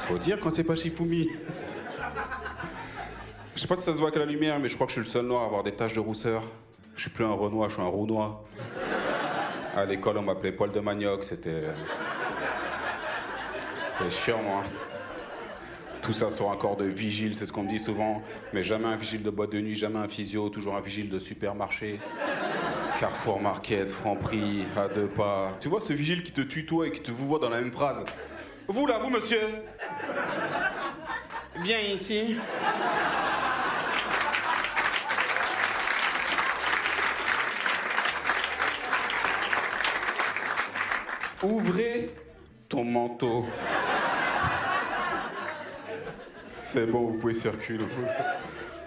Faut 0.00 0.18
dire 0.18 0.38
quand 0.40 0.50
c'est 0.50 0.64
pas 0.64 0.76
Shifumi. 0.76 1.28
Je 3.56 3.62
sais 3.62 3.66
pas 3.68 3.76
si 3.76 3.84
ça 3.84 3.94
se 3.94 3.98
voit 3.98 4.10
qu'à 4.10 4.18
la 4.18 4.26
lumière, 4.26 4.60
mais 4.60 4.68
je 4.68 4.74
crois 4.74 4.86
que 4.86 4.92
je 4.92 5.00
suis 5.00 5.06
le 5.06 5.10
seul 5.10 5.24
noir 5.24 5.44
à 5.44 5.46
avoir 5.46 5.62
des 5.62 5.72
taches 5.72 5.94
de 5.94 6.00
rousseur. 6.00 6.42
Je 6.94 7.00
suis 7.00 7.10
plus 7.10 7.24
un 7.24 7.32
Renoir, 7.32 7.70
je 7.70 7.76
suis 7.76 7.82
un 7.82 7.86
Rounois. 7.86 8.44
À 9.74 9.86
l'école, 9.86 10.18
on 10.18 10.22
m'appelait 10.22 10.52
Paul 10.52 10.70
de 10.72 10.80
Manioc, 10.80 11.24
c'était. 11.24 11.62
C'était 13.78 14.10
chiant, 14.10 14.42
moi. 14.42 14.62
Tout 16.02 16.12
ça 16.12 16.30
sur 16.30 16.50
un 16.50 16.56
corps 16.56 16.76
de 16.76 16.84
vigile, 16.84 17.34
c'est 17.34 17.46
ce 17.46 17.52
qu'on 17.52 17.62
me 17.62 17.68
dit 17.68 17.78
souvent. 17.78 18.22
Mais 18.52 18.62
jamais 18.62 18.88
un 18.88 18.96
vigile 18.96 19.22
de 19.22 19.30
boîte 19.30 19.52
de 19.52 19.60
nuit, 19.60 19.74
jamais 19.74 20.00
un 20.00 20.08
physio, 20.08 20.50
toujours 20.50 20.76
un 20.76 20.82
vigile 20.82 21.08
de 21.08 21.18
supermarché. 21.18 21.98
Carrefour 23.00 23.40
Market, 23.40 23.90
Franprix, 23.90 24.66
à 24.76 24.88
deux 24.88 25.06
pas. 25.06 25.52
Tu 25.60 25.68
vois 25.68 25.80
ce 25.80 25.94
vigile 25.94 26.22
qui 26.22 26.32
te 26.32 26.42
tutoie 26.42 26.88
et 26.88 26.92
qui 26.92 27.00
te 27.00 27.10
vous 27.10 27.26
voit 27.26 27.38
dans 27.38 27.48
la 27.48 27.62
même 27.62 27.72
phrase 27.72 28.04
Vous 28.68 28.86
là, 28.86 28.98
vous 28.98 29.08
monsieur 29.08 29.40
Viens 31.62 31.80
ici. 31.80 32.36
Ouvrez 41.42 42.10
ton 42.68 42.84
manteau. 42.84 43.46
C'est 46.56 46.86
bon, 46.86 47.06
vous 47.06 47.18
pouvez 47.18 47.34
circuler. 47.34 47.84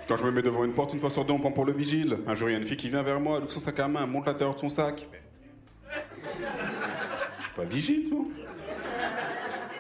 Quand 0.07 0.17
je 0.17 0.23
me 0.23 0.31
mets 0.31 0.41
devant 0.41 0.63
une 0.65 0.73
porte, 0.73 0.93
une 0.93 0.99
fois 0.99 1.11
sur 1.11 1.23
deux, 1.25 1.33
on 1.33 1.39
prend 1.39 1.51
pour 1.51 1.65
le 1.65 1.73
vigile. 1.73 2.17
Un 2.27 2.33
jour, 2.33 2.49
il 2.49 2.53
y 2.53 2.55
a 2.55 2.57
une 2.57 2.65
fille 2.65 2.77
qui 2.77 2.89
vient 2.89 3.03
vers 3.03 3.19
moi, 3.19 3.37
elle 3.37 3.43
ouvre 3.43 3.51
son 3.51 3.59
sac 3.59 3.79
à 3.79 3.87
main, 3.87 4.01
elle 4.03 4.09
monte 4.09 4.25
l'intérieur 4.25 4.55
de 4.55 4.59
son 4.59 4.69
sac. 4.69 5.07
Je 5.91 7.43
suis 7.43 7.53
pas 7.55 7.65
vigile, 7.65 8.09
toi. 8.09 8.25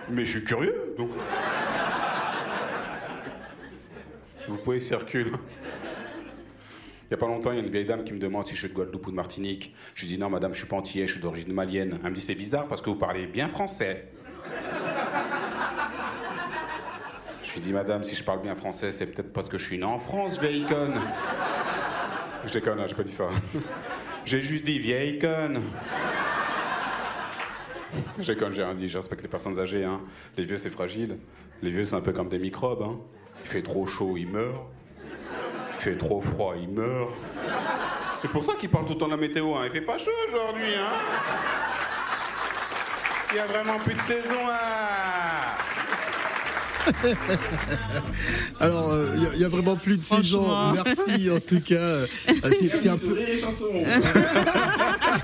Mais 0.09 0.25
je 0.25 0.31
suis 0.37 0.43
curieux, 0.43 0.93
donc. 0.97 1.09
Vous 4.47 4.57
pouvez 4.57 4.79
circuler. 4.79 5.31
Il 7.09 7.13
y 7.13 7.15
a 7.15 7.17
pas 7.17 7.25
longtemps, 7.25 7.51
il 7.51 7.57
y 7.57 7.59
a 7.59 7.63
une 7.63 7.71
vieille 7.71 7.85
dame 7.85 8.03
qui 8.03 8.13
me 8.13 8.19
demande 8.19 8.45
si 8.45 8.53
je 8.53 8.59
suis 8.59 8.69
de 8.69 8.73
Guadeloupe 8.73 9.07
ou 9.07 9.09
de 9.09 9.15
Martinique. 9.15 9.73
Je 9.95 10.01
lui 10.05 10.09
dis 10.09 10.19
non, 10.19 10.29
madame, 10.29 10.53
je 10.53 10.59
suis 10.59 10.67
pas 10.67 10.75
antillais, 10.75 11.07
je 11.07 11.13
suis 11.13 11.21
d'origine 11.21 11.51
malienne. 11.51 11.99
Elle 12.03 12.11
me 12.11 12.15
dit 12.15 12.21
c'est 12.21 12.35
bizarre 12.35 12.67
parce 12.67 12.81
que 12.81 12.89
vous 12.91 12.97
parlez 12.97 13.25
bien 13.25 13.47
français. 13.47 14.11
Je 17.43 17.53
lui 17.55 17.61
dis 17.61 17.73
madame, 17.73 18.03
si 18.03 18.15
je 18.15 18.23
parle 18.23 18.43
bien 18.43 18.53
français, 18.53 18.91
c'est 18.91 19.07
peut-être 19.07 19.33
parce 19.33 19.49
que 19.49 19.57
je 19.57 19.65
suis 19.65 19.79
né 19.79 19.85
en 19.85 19.97
France, 19.97 20.39
vieille 20.39 20.67
conne. 20.67 21.01
Je 22.45 22.53
déconne, 22.53 22.79
hein, 22.79 22.85
j'ai 22.87 22.95
pas 22.95 23.03
dit 23.03 23.11
ça. 23.11 23.27
J'ai 24.23 24.41
juste 24.43 24.65
dit 24.65 24.77
vieille 24.77 25.17
conne. 25.17 25.63
Je 28.19 28.31
déconne, 28.31 28.53
j'ai 28.53 28.63
rien 28.63 28.75
dit, 28.75 28.87
je 28.87 28.97
respecte 28.97 29.23
les 29.23 29.27
personnes 29.27 29.57
âgées. 29.57 29.83
Hein. 29.83 30.01
Les 30.37 30.45
vieux, 30.45 30.57
c'est 30.57 30.69
fragile. 30.69 31.17
Les 31.63 31.71
vieux, 31.71 31.85
c'est 31.85 31.95
un 31.95 32.01
peu 32.01 32.13
comme 32.13 32.29
des 32.29 32.37
microbes. 32.37 32.83
Hein. 32.83 32.99
Il 33.43 33.47
fait 33.47 33.63
trop 33.63 33.87
chaud, 33.87 34.15
ils 34.15 34.27
meurent. 34.27 34.67
Il 35.79 35.83
fait 35.83 35.97
trop 35.97 36.21
froid, 36.21 36.55
il 36.61 36.67
meurt. 36.69 37.09
C'est 38.21 38.29
pour 38.29 38.43
ça 38.43 38.53
qu'il 38.59 38.69
parle 38.69 38.85
tout 38.85 38.93
le 38.93 38.97
temps 38.99 39.05
de 39.05 39.11
la 39.11 39.17
météo. 39.17 39.55
Hein. 39.55 39.61
Il 39.67 39.71
fait 39.71 39.79
pas 39.81 39.97
chaud 39.97 40.11
aujourd'hui. 40.27 40.75
Hein. 40.77 40.91
Il 43.31 43.37
y 43.37 43.39
a 43.39 43.45
vraiment 43.45 43.79
plus 43.79 43.93
de 43.95 44.01
saison. 44.01 44.39
Hein. 44.49 44.55
Alors, 48.59 48.89
euh, 48.91 49.13
il 49.15 49.23
y 49.23 49.25
a- 49.27 49.29
il 49.35 49.39
y, 49.41 49.45
a 49.45 49.49
vraiment 49.49 49.75
plus 49.75 49.95
de 49.97 50.03
saison. 50.03 50.73
Merci 50.73 51.29
en 51.29 51.39
tout 51.39 51.61
cas. 51.61 51.75
Euh, 51.75 52.07
C'est 52.59 52.75
c'est 52.77 52.89
un 52.89 52.97
peu. 52.97 53.15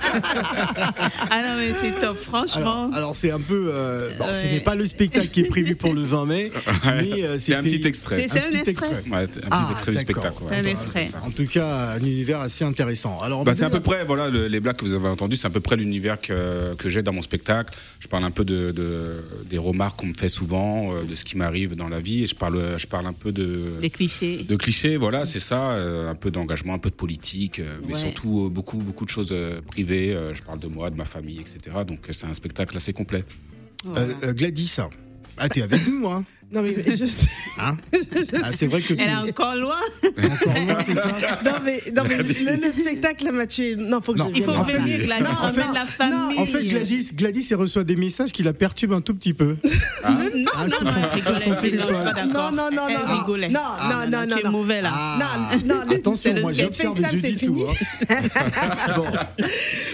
Ah 1.32 1.42
non, 1.42 1.58
mais 1.58 1.74
c'est 1.82 2.00
top, 2.00 2.18
franchement. 2.22 2.86
Alors, 2.86 2.94
alors 2.96 3.16
c'est 3.16 3.32
un 3.32 3.40
peu. 3.40 3.68
euh, 3.70 4.10
bon, 4.18 4.26
ce 4.34 4.46
n'est 4.48 4.60
pas 4.60 4.76
le 4.76 4.86
spectacle 4.86 5.28
qui 5.30 5.42
est 5.42 5.46
prévu 5.50 5.76
pour 5.76 5.94
le 5.94 6.02
20 6.02 6.26
mai, 6.26 6.52
mais 6.86 7.24
euh, 7.24 7.38
C'est 7.40 7.56
un 7.56 7.64
petit 7.64 7.86
extrait. 7.86 8.28
C'est- 8.30 8.40
un 8.40 8.50
petit 8.50 8.70
extrait. 8.70 9.04
Ouais, 9.12 9.26
c'est 9.32 9.38
un 9.40 9.42
petit 9.42 9.48
Ah, 9.52 9.70
extrait 9.72 9.92
du 9.94 9.98
spectacle. 10.00 10.44
ouais. 10.44 10.50
C'est 10.52 10.60
un 10.60 10.66
extrait. 10.66 11.08
En 11.26 11.32
tout 11.32 11.46
cas, 11.48 11.96
un 11.96 12.00
univers 12.00 12.42
assez 12.42 12.64
intéressant. 12.64 13.20
Alors, 13.22 13.44
Bah, 13.44 13.56
c'est 13.56 13.64
à 13.66 13.70
peu 13.70 13.80
près, 13.80 14.06
voilà, 14.06 14.30
le- 14.30 14.48
les 14.48 14.60
blagues 14.60 14.76
que 14.78 14.86
vous 14.86 14.94
avez 14.94 15.08
entendues, 15.08 15.36
c'est 15.38 15.48
à 15.48 15.52
peu 15.52 15.60
près 15.60 15.76
l'univers 15.76 16.20
que, 16.22 16.74
que 16.76 16.90
j'ai 16.90 17.02
dans 17.02 17.14
mon 17.14 17.22
spectacle. 17.22 17.74
Je 18.00 18.08
parle 18.08 18.24
un 18.24 18.32
peu 18.32 18.46
de, 18.46 18.72
de- 18.72 19.24
des 19.50 19.58
remarques 19.58 20.00
qu'on 20.00 20.08
me 20.08 20.14
fait 20.14 20.30
souvent, 20.30 20.92
euh, 20.94 21.04
de 21.10 21.16
ce 21.16 21.24
qui 21.26 21.38
m'arrive 21.38 21.76
dans 21.76 21.90
la 21.90 22.00
vie, 22.00 22.24
et 22.24 22.28
je 22.28 22.36
parle, 22.36 22.60
je 22.78 22.88
parle 22.88 23.08
un 23.08 23.14
peu 23.14 23.32
de, 23.32 23.74
Des 23.82 23.90
clichés. 23.90 24.46
de 24.48 24.56
clichés, 24.56 24.98
voilà, 24.98 25.26
c'est 25.26 25.40
ça, 25.40 25.72
un 25.76 26.16
peu 26.16 26.32
d'engagement, 26.32 26.74
un 26.74 26.80
peu 26.80 26.90
de 26.90 26.96
politique, 26.96 27.62
mais 27.88 27.94
Ouais. 27.94 28.00
surtout 28.00 28.50
beaucoup, 28.52 28.78
beaucoup 28.78 29.06
de 29.06 29.10
choses 29.10 29.34
privées. 29.68 29.85
Euh, 29.92 30.34
je 30.34 30.42
parle 30.44 30.60
de 30.60 30.68
moi, 30.68 30.90
de 30.90 30.96
ma 30.96 31.06
famille, 31.06 31.40
etc. 31.40 31.60
Donc 31.88 32.00
c'est 32.12 32.26
un 32.26 32.34
spectacle 32.34 32.76
assez 32.78 32.94
complet. 32.94 33.24
Euh, 33.88 34.14
euh, 34.24 34.34
Gladys, 34.34 34.78
ah, 35.38 35.50
t'es 35.50 35.62
avec 35.62 35.88
nous, 35.88 36.08
hein, 36.08 36.26
Non, 36.52 36.62
mais 36.62 36.76
je 36.88 37.06
sais. 37.06 37.28
hein? 37.60 37.76
Ah, 38.44 38.52
C'est 38.54 38.68
vrai 38.68 38.82
que 38.82 38.94
Elle 38.94 39.00
est 39.10 39.16
encore 39.32 39.56
loin. 39.56 39.80
encore 40.04 40.54
loin, 40.54 40.78
c'est 40.86 40.94
ça? 40.96 41.08
Non, 41.44 41.52
mais, 41.64 41.82
non, 41.96 42.04
mais 42.08 42.18
le, 42.18 42.24
le 42.24 42.72
spectacle 42.82 43.26
là 43.26 43.32
m'a 43.32 43.48
tué. 43.48 43.76
Non, 43.76 44.00
faut 44.02 44.14
que 44.14 44.20
Non. 44.20 44.30
je 44.32 44.38
Il 44.40 44.44
faut 44.44 44.52
venir, 44.52 45.00
Gladys, 45.06 45.24
Non, 45.24 45.30
en 45.50 45.52
fait- 45.54 45.74
la 45.74 45.86
famille. 45.86 46.38
En 46.40 46.46
fait, 46.46 46.68
Gladys, 46.68 47.12
Gladys, 47.16 47.48
elle 47.52 47.58
reçoit 47.58 47.84
des 47.84 47.96
messages 47.96 48.32
qui 48.32 48.44
la 48.44 48.54
perturbent 48.54 48.94
un 48.94 49.02
tout 49.02 49.16
petit 49.16 49.34
peu. 49.34 49.58
Non, 50.06 50.52
Ah, 50.56 50.64
non, 50.64 50.70
sur 50.70 50.84
non, 50.86 50.92
Non, 50.92 51.62
téléphone. 51.62 52.04
pas 52.04 52.14
d'accord. 52.14 52.52
Non, 52.52 52.52
non, 52.52 52.70
non, 52.72 52.88
Elle 52.90 52.96
non. 53.08 53.18
rigolait. 53.20 53.50
Non, 53.50 53.60
Ah, 53.64 54.06
non, 54.10 54.20
non, 54.28 54.36
Tu 54.36 54.40
es 54.40 54.44
non. 54.44 54.52
mauvais 54.52 54.82
là. 54.82 54.92
Ah, 54.94 55.50
Non, 55.66 55.76
non, 55.76 55.82
les- 55.90 55.96
attention, 55.96 56.34
moi 56.42 56.54
j'observe 56.54 57.00
c'est 57.12 57.32
dis 57.32 57.38
tout. 57.46 57.66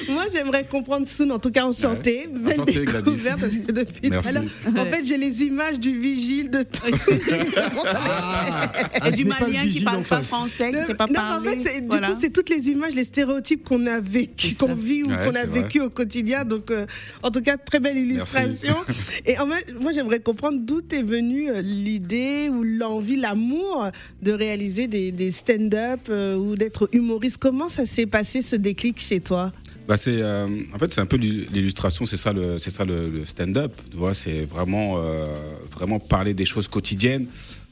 Moi, 0.10 0.26
j'aimerais 0.34 0.66
comprendre 0.66 1.08
Soun, 1.08 1.32
en 1.32 1.40
tout 1.40 1.52
cas 1.52 1.66
enchanté. 1.66 2.28
Belle 2.32 2.62
découverte, 2.66 3.40
parce 3.40 3.56
que 3.58 3.72
depuis 3.72 4.02
tout 4.02 4.10
Merci. 4.10 4.30
à 4.30 4.32
l'heure, 4.34 4.44
en 4.78 4.86
fait, 4.86 5.06
j'ai 5.06 5.18
les 5.18 5.44
images 5.44 5.80
du 5.80 5.98
vigile 5.98 6.41
vigile 6.42 6.52
de 6.52 6.66
Ah, 7.86 8.72
ah, 9.02 9.08
Et 9.08 9.12
du 9.12 9.26
malien 9.26 9.68
qui 9.68 9.84
parle 9.84 10.04
pas 10.04 10.22
français, 10.22 10.72
qui 10.72 10.86
sait 10.86 10.94
pas 10.96 11.08
non, 11.08 11.14
parler. 11.14 11.50
en 11.50 11.52
fait, 11.52 11.60
c'est- 11.70 11.82
du 11.82 11.88
Voilà. 11.88 12.10
coup, 12.10 12.18
c'est 12.20 12.30
toutes 12.32 12.50
les 12.50 12.70
images, 12.70 12.94
les 12.94 13.04
stéréotypes 13.06 13.64
qu'on 13.64 13.86
a 13.86 14.00
vécu, 14.00 14.56
qu'on 14.56 14.76
vit 14.76 15.04
ou 15.04 15.10
Ouais, 15.10 15.18
qu'on 15.26 15.36
a 15.36 15.46
vrai. 15.46 15.62
vécu 15.62 15.82
au 15.82 15.90
quotidien. 15.90 16.46
Donc, 16.46 16.72
euh, 16.72 16.86
en 17.24 17.32
tout 17.32 17.42
cas, 17.42 17.58
très 17.58 17.80
belle 17.80 17.98
illustration. 17.98 18.76
Et 19.26 19.38
en 19.40 19.48
fait, 19.48 19.74
moi, 19.80 19.92
j'aimerais 19.94 20.20
comprendre 20.20 20.60
d'où 20.62 20.82
est 20.92 21.04
venue 21.04 21.50
euh, 21.50 21.62
l'idée 21.62 22.50
ou 22.50 22.64
l'envie, 22.64 23.16
l'amour 23.18 23.90
de 24.22 24.32
réaliser 24.32 24.88
des, 24.88 25.12
des 25.12 25.32
stand-up 25.32 26.02
euh, 26.10 26.36
ou 26.36 26.56
d'être 26.56 26.90
humoriste. 26.94 27.38
Comment 27.38 27.70
ça 27.70 27.86
s'est 27.86 28.06
passé 28.06 28.42
ce 28.42 28.56
déclic 28.56 29.00
chez 29.00 29.20
toi? 29.20 29.52
Bah 29.88 29.98
c'est, 29.98 30.22
euh, 30.22 30.48
en 30.74 30.78
fait, 30.78 30.94
c'est 30.94 31.02
un 31.02 31.06
peu 31.06 31.18
l'illustration, 31.18 32.06
c'est 32.06 32.18
ça 32.18 32.34
le, 32.34 32.58
c'est 32.58 32.72
ça 32.72 32.86
le, 32.86 33.10
le 33.10 33.26
stand-up. 33.26 33.74
Tu 33.90 33.98
vois, 33.98 34.14
c'est 34.14 34.46
vraiment, 34.46 34.98
euh, 34.98 35.26
vraiment 35.70 36.00
parler 36.00 36.34
des 36.34 36.46
choses 36.46 36.68
quotidiennes 36.68 37.28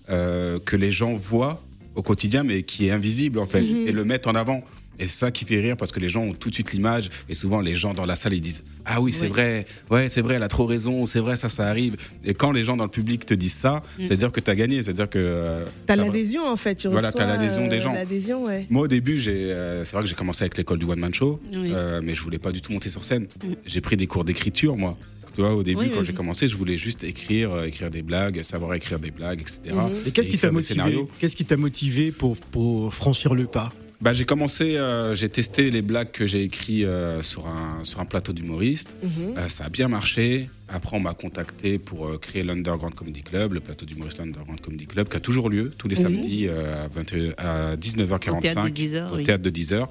euh, 0.09 0.59
que 0.59 0.75
les 0.75 0.91
gens 0.91 1.13
voient 1.13 1.61
au 1.95 2.01
quotidien, 2.01 2.43
mais 2.43 2.63
qui 2.63 2.87
est 2.87 2.91
invisible 2.91 3.39
en 3.39 3.45
fait, 3.45 3.63
et 3.63 3.91
le 3.91 4.03
mettre 4.05 4.29
en 4.29 4.35
avant. 4.35 4.63
Et 4.99 5.07
c'est 5.07 5.17
ça 5.19 5.31
qui 5.31 5.45
fait 5.45 5.59
rire 5.61 5.77
parce 5.77 5.91
que 5.91 5.99
les 5.99 6.09
gens 6.09 6.23
ont 6.23 6.33
tout 6.33 6.49
de 6.49 6.53
suite 6.55 6.73
l'image 6.73 7.09
et 7.29 7.33
souvent 7.33 7.61
les 7.61 7.75
gens 7.75 7.93
dans 7.93 8.05
la 8.05 8.15
salle 8.15 8.33
ils 8.33 8.41
disent 8.41 8.63
ah 8.85 8.99
oui 9.01 9.13
c'est 9.13 9.23
Oui. 9.25 9.29
vrai 9.29 9.65
ouais 9.91 10.09
c'est 10.09 10.21
vrai 10.21 10.35
elle 10.35 10.43
a 10.43 10.47
trop 10.47 10.65
raison 10.65 11.05
c'est 11.05 11.19
vrai 11.19 11.35
ça 11.35 11.47
ça 11.49 11.67
arrive 11.67 11.95
et 12.25 12.33
quand 12.33 12.51
les 12.51 12.63
gens 12.63 12.75
dans 12.75 12.83
le 12.85 12.89
public 12.89 13.25
te 13.25 13.33
disent 13.33 13.53
ça 13.53 13.81
c'est 13.97 14.11
à 14.11 14.15
dire 14.15 14.31
que 14.31 14.39
tu 14.39 14.49
as 14.51 14.55
gagné 14.55 14.81
c'est 14.83 14.89
à 14.91 14.93
dire 14.93 15.09
que 15.09 15.19
euh, 15.19 15.63
T'as 15.85 15.95
t'as- 15.95 16.03
l'adhésion, 16.03 16.45
en 16.47 16.55
fait. 16.55 16.75
Tu 16.75 16.87
Voilà, 16.87 17.09
reçois, 17.09 17.25
t'as 17.25 17.27
l'adhésion 17.37 17.67
des 17.67 17.81
gens. 17.81 17.93
L'adhésion, 17.93 18.43
ouais. 18.45 18.65
moi, 18.69 18.83
au 18.83 18.87
début, 18.87 19.19
j'ai, 19.19 19.51
euh, 19.51 19.83
c'est 19.85 19.93
vrai 19.93 20.03
que 20.03 20.09
j'ai 20.09 20.15
commencé 20.15 20.43
avec 20.43 20.57
l'école 20.57 20.79
du 20.79 20.85
one 20.85 20.99
man 20.99 21.13
show, 21.13 21.39
Oui. 21.51 21.71
euh, 21.73 22.01
mais 22.03 22.13
je 22.15 22.21
voulais 22.21 22.37
pas 22.39 22.51
du 22.51 22.61
tout 22.61 22.71
monter 22.73 22.89
sur 22.89 23.03
scène. 23.03 23.27
J'ai 23.65 23.81
pris 23.81 23.97
des 23.97 24.07
cours 24.07 24.23
d'écriture, 24.23 24.75
moi. 24.77 24.97
Tu 25.35 25.41
vois, 25.41 25.53
au 25.55 25.63
début, 25.63 25.81
Oui, 25.81 25.89
quand 25.93 25.99
oui, 26.01 26.05
j'ai 26.05 26.13
commencé, 26.13 26.47
je 26.47 26.57
voulais 26.57 26.77
juste 26.77 27.03
écrire, 27.03 27.51
euh, 27.51 27.65
écrire 27.65 27.89
des 27.89 28.01
blagues, 28.01 28.41
savoir 28.43 28.73
écrire 28.73 28.99
des 28.99 29.11
blagues, 29.11 29.41
etc. 29.41 29.59
Et 30.05 30.11
qu'est-ce 30.11 30.29
qui 30.29 30.37
t'a 30.37 30.51
motivé? 30.51 31.05
Qu'est-ce 31.19 31.35
qui 31.35 31.45
t'a 31.45 31.57
motivé 31.57 32.11
pour, 32.11 32.35
pour 32.37 32.93
franchir 32.93 33.33
le 33.33 33.45
pas? 33.45 33.71
Bah, 34.01 34.13
j'ai 34.13 34.23
commencé, 34.23 34.77
euh, 34.77 35.13
j'ai 35.13 35.27
testé 35.27 35.69
les 35.71 35.81
blagues 35.81 36.11
que 36.11 36.25
j'ai 36.25 36.43
écrites 36.43 36.85
euh, 36.85 37.21
sur 37.21 37.47
un 37.47 37.83
sur 37.83 37.99
un 37.99 38.05
plateau 38.05 38.31
d'humoriste. 38.31 38.95
Euh, 39.03 39.49
ça 39.49 39.65
a 39.65 39.69
bien 39.69 39.89
marché. 39.89 40.49
Après, 40.69 40.95
on 40.95 41.01
m'a 41.01 41.13
contacté 41.13 41.79
pour 41.79 42.17
créer 42.21 42.43
l'Underground 42.43 42.95
Comedy 42.95 43.23
Club, 43.23 43.53
le 43.53 43.59
plateau 43.59 43.85
d'humoriste 43.85 44.19
l'Underground 44.19 44.61
Comedy 44.61 44.85
Club, 44.85 45.09
qui 45.09 45.17
a 45.17 45.19
toujours 45.19 45.49
lieu 45.49 45.73
tous 45.77 45.89
les 45.89 45.95
samedis 45.95 46.47
à, 46.47 46.87
21 46.87 47.33
à 47.37 47.75
19h45 47.75 48.37
Au 48.37 48.41
théâtre 48.41 48.63
de 48.63 48.69
10 48.69 48.95
heures, 48.95 49.11
au 49.11 49.15
oui. 49.17 49.23
théâtre 49.23 49.43
de 49.43 49.49
10h. 49.49 49.87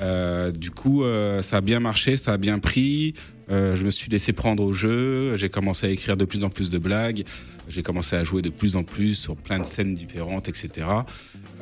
Euh, 0.00 0.50
du 0.50 0.70
coup, 0.70 1.02
ça 1.42 1.58
a 1.58 1.60
bien 1.60 1.80
marché, 1.80 2.16
ça 2.16 2.32
a 2.32 2.36
bien 2.38 2.58
pris. 2.58 3.14
Je 3.50 3.84
me 3.84 3.90
suis 3.90 4.10
laissé 4.10 4.32
prendre 4.32 4.62
au 4.62 4.72
jeu. 4.72 5.36
J'ai 5.36 5.50
commencé 5.50 5.86
à 5.86 5.90
écrire 5.90 6.16
de 6.16 6.24
plus 6.24 6.42
en 6.42 6.48
plus 6.48 6.70
de 6.70 6.78
blagues. 6.78 7.24
J'ai 7.68 7.82
commencé 7.82 8.14
à 8.16 8.22
jouer 8.24 8.42
de 8.42 8.48
plus 8.50 8.76
en 8.76 8.84
plus 8.84 9.14
sur 9.14 9.36
plein 9.36 9.58
de 9.58 9.64
scènes 9.64 9.94
différentes, 9.94 10.48
etc. 10.48 10.86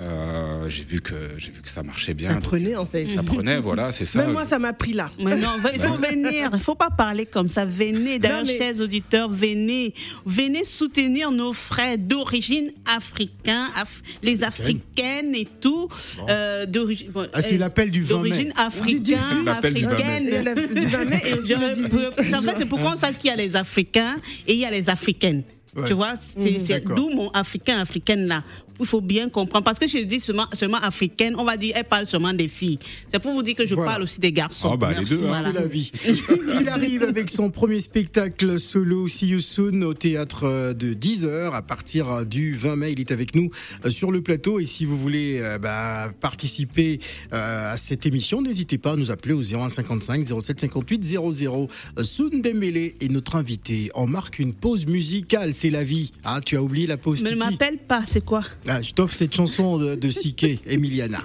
Euh, 0.00 0.68
j'ai 0.68 0.82
vu 0.84 1.00
que 1.00 1.14
j'ai 1.38 1.50
vu 1.50 1.62
que 1.62 1.68
ça 1.68 1.82
marchait 1.82 2.14
bien. 2.14 2.30
Ça 2.30 2.40
prenait, 2.40 2.76
en 2.76 2.84
fait. 2.84 3.08
ça 3.08 3.22
prenait, 3.22 3.58
voilà, 3.58 3.92
c'est 3.92 4.04
ça. 4.06 4.18
Même 4.18 4.32
moi, 4.32 4.44
ça 4.44 4.58
m'a 4.58 4.72
pris 4.72 4.92
là. 4.92 5.10
Mais 5.18 5.36
non, 5.36 5.50
il 5.72 5.80
faut 5.80 5.94
venir. 5.96 6.50
Il 6.52 6.60
faut 6.60 6.74
pas 6.74 6.90
parler 6.90 7.26
comme 7.26 7.48
ça. 7.48 7.64
Venez. 7.64 8.18
D'ailleurs, 8.18 8.42
mais- 8.44 8.58
chers 8.58 8.80
auditeurs, 8.80 9.28
venez. 9.30 9.94
Venez 10.26 10.64
soutenir 10.64 11.30
nos 11.30 11.52
frères 11.52 11.96
d'origine 11.96 12.70
africaine, 12.86 13.66
af- 13.76 14.02
les 14.22 14.42
africaines 14.44 15.34
et 15.34 15.48
tout. 15.60 15.88
euh, 16.28 16.66
d'origine. 16.66 17.10
bon, 17.12 17.26
Ah, 17.32 17.40
c'est 17.40 17.54
euh, 17.54 17.58
l'appel 17.58 17.90
du 17.90 18.02
20 18.02 18.22
mai. 18.22 18.28
D'origine 18.30 18.52
africaine, 18.56 19.44
L'appel 19.44 19.74
du 19.74 19.84
20 19.84 19.90
mai. 19.90 19.94
africaine. 20.02 20.28
Et 20.28 20.42
la- 20.42 20.54
du 20.54 20.86
20 20.86 21.04
mai 21.04 21.22
et 21.26 21.32
aussi 21.34 21.54
le 21.54 21.68
Je- 21.74 21.82
18. 21.82 22.34
En 22.34 22.42
fait, 22.42 22.54
c'est 22.58 22.66
pourquoi 22.66 22.92
on 22.92 22.96
sache 22.96 23.16
qu'il 23.18 23.30
y 23.30 23.32
a 23.32 23.36
les 23.36 23.56
Africains 23.56 24.16
et 24.46 24.54
il 24.54 24.58
y 24.58 24.64
a 24.64 24.70
les 24.70 24.90
Africaines. 24.90 25.42
Ouais. 25.76 25.84
Tu 25.86 25.92
vois, 25.92 26.14
c'est 26.20 26.68
d'accord. 26.68 26.96
d'où 26.96 27.10
mon 27.10 27.28
africain, 27.30 27.80
africaine 27.80 28.26
là. 28.26 28.42
Il 28.80 28.86
faut 28.86 29.00
bien 29.00 29.28
comprendre. 29.28 29.64
Parce 29.64 29.78
que 29.78 29.86
je 29.86 29.98
dis 29.98 30.20
seulement, 30.20 30.46
seulement 30.52 30.78
africaine, 30.78 31.34
on 31.38 31.44
va 31.44 31.56
dire, 31.56 31.74
elle 31.76 31.84
parle 31.84 32.08
seulement 32.08 32.32
des 32.32 32.48
filles. 32.48 32.78
C'est 33.08 33.18
pour 33.20 33.32
vous 33.32 33.42
dire 33.42 33.54
que 33.54 33.66
je 33.66 33.74
Voilà. 33.74 33.92
parle 33.92 34.02
aussi 34.02 34.20
des 34.20 34.32
garçons. 34.32 34.70
Ah, 34.72 34.76
bah, 34.76 34.92
les 34.98 35.04
deux, 35.04 35.26
hein. 35.26 35.40
c'est 35.42 35.52
la 35.52 35.66
vie. 35.66 35.90
Il 36.60 36.68
arrive 36.68 37.02
avec 37.02 37.30
son 37.30 37.50
premier 37.50 37.80
spectacle 37.80 38.58
solo 38.58 39.08
See 39.08 39.28
You 39.28 39.40
Soon 39.40 39.82
au 39.82 39.94
théâtre 39.94 40.72
de 40.72 40.94
10h 40.94 41.52
à 41.52 41.62
partir 41.62 42.24
du 42.26 42.54
20 42.54 42.76
mai. 42.76 42.92
Il 42.92 43.00
est 43.00 43.12
avec 43.12 43.34
nous 43.34 43.50
euh, 43.84 43.90
sur 43.90 44.10
le 44.10 44.22
plateau 44.22 44.58
et 44.60 44.64
si 44.64 44.84
vous 44.84 44.96
voulez 44.96 45.40
euh, 45.40 45.58
bah, 45.58 46.10
participer 46.20 46.98
euh, 47.32 47.72
à 47.72 47.76
cette 47.76 48.06
émission, 48.06 48.42
n'hésitez 48.42 48.78
pas 48.78 48.92
à 48.92 48.96
nous 48.96 49.10
appeler 49.10 49.34
au 49.34 49.42
0155 49.42 50.24
07 50.40 50.60
58 50.60 51.04
00. 51.04 51.68
Soon 52.02 52.30
Dembélé 52.42 52.96
est 53.00 53.08
notre 53.10 53.36
invité. 53.36 53.90
On 53.94 54.06
marque 54.06 54.38
une 54.38 54.54
pause 54.54 54.86
musicale, 54.86 55.52
c'est 55.54 55.70
la 55.70 55.84
vie. 55.84 56.12
Ah, 56.24 56.40
tu 56.44 56.56
as 56.56 56.62
oublié 56.62 56.86
la 56.86 56.96
pause 56.96 57.22
ne 57.24 57.34
m'appelle 57.34 57.78
pas, 57.78 58.02
c'est 58.06 58.24
quoi? 58.24 58.42
Ah, 58.66 58.80
Je 58.80 58.92
t'offre 58.92 59.16
cette 59.16 59.34
chanson 59.34 59.76
de, 59.76 60.10
Siké, 60.10 60.58
Emiliana. 60.66 61.20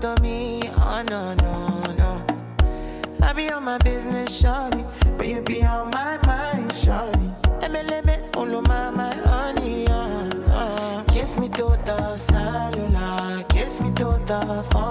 To 0.00 0.14
me. 0.22 0.60
Oh 0.76 1.02
no, 1.08 1.34
no, 1.34 1.82
no. 1.98 2.26
I 3.22 3.32
be 3.32 3.50
on 3.50 3.64
my 3.64 3.78
business, 3.78 4.30
shawty. 4.40 4.84
But 5.16 5.26
you 5.26 5.42
be 5.42 5.62
on 5.64 5.90
my 5.90 6.18
mind, 6.26 6.70
shawty. 6.70 7.28
MLM, 7.62 8.36
all 8.36 8.62
my, 8.62 8.90
my 8.90 9.14
honey. 9.14 9.86
Uh, 9.88 10.30
uh. 10.52 11.02
Kiss 11.04 11.36
me 11.36 11.48
to 11.48 11.76
the 11.84 12.16
cellular, 12.16 13.42
kiss 13.48 13.80
me 13.80 13.90
to 13.94 14.20
the 14.26 14.64
phone. 14.70 14.87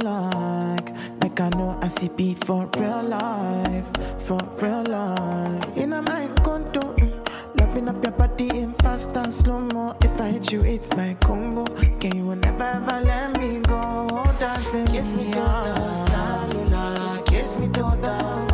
Like. 0.00 0.88
Like 1.22 1.40
I 1.40 1.48
know 1.50 1.78
I 1.82 1.88
see 1.88 2.08
beat 2.08 2.44
for 2.44 2.68
real 2.76 3.02
life, 3.02 3.86
for 4.20 4.38
real 4.60 4.82
life. 4.84 5.76
In 5.76 5.92
a 5.92 6.02
my 6.02 6.28
condo, 6.42 6.80
mm, 6.80 7.60
loving 7.60 7.88
up 7.88 8.02
your 8.02 8.12
body 8.12 8.48
in 8.48 8.72
fast 8.74 9.16
and 9.16 9.32
slow 9.32 9.60
mo. 9.60 9.96
If 10.02 10.20
I 10.20 10.30
hit 10.30 10.52
you, 10.52 10.62
it's 10.62 10.94
my 10.96 11.14
combo. 11.20 11.64
Can 12.00 12.16
you 12.16 12.36
never 12.36 12.64
ever 12.64 13.00
let 13.04 13.38
me 13.38 13.60
go? 13.60 14.06
Dancing 14.38 14.86
kiss 14.86 15.08
me 15.12 15.24
to 15.32 15.40
the 15.40 15.94
cellular, 16.06 17.22
kiss 17.24 17.58
me 17.58 17.66
to 17.68 17.82
the 18.00 18.47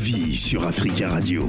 vie 0.00 0.36
sur 0.36 0.66
Africa 0.66 1.10
Radio. 1.10 1.48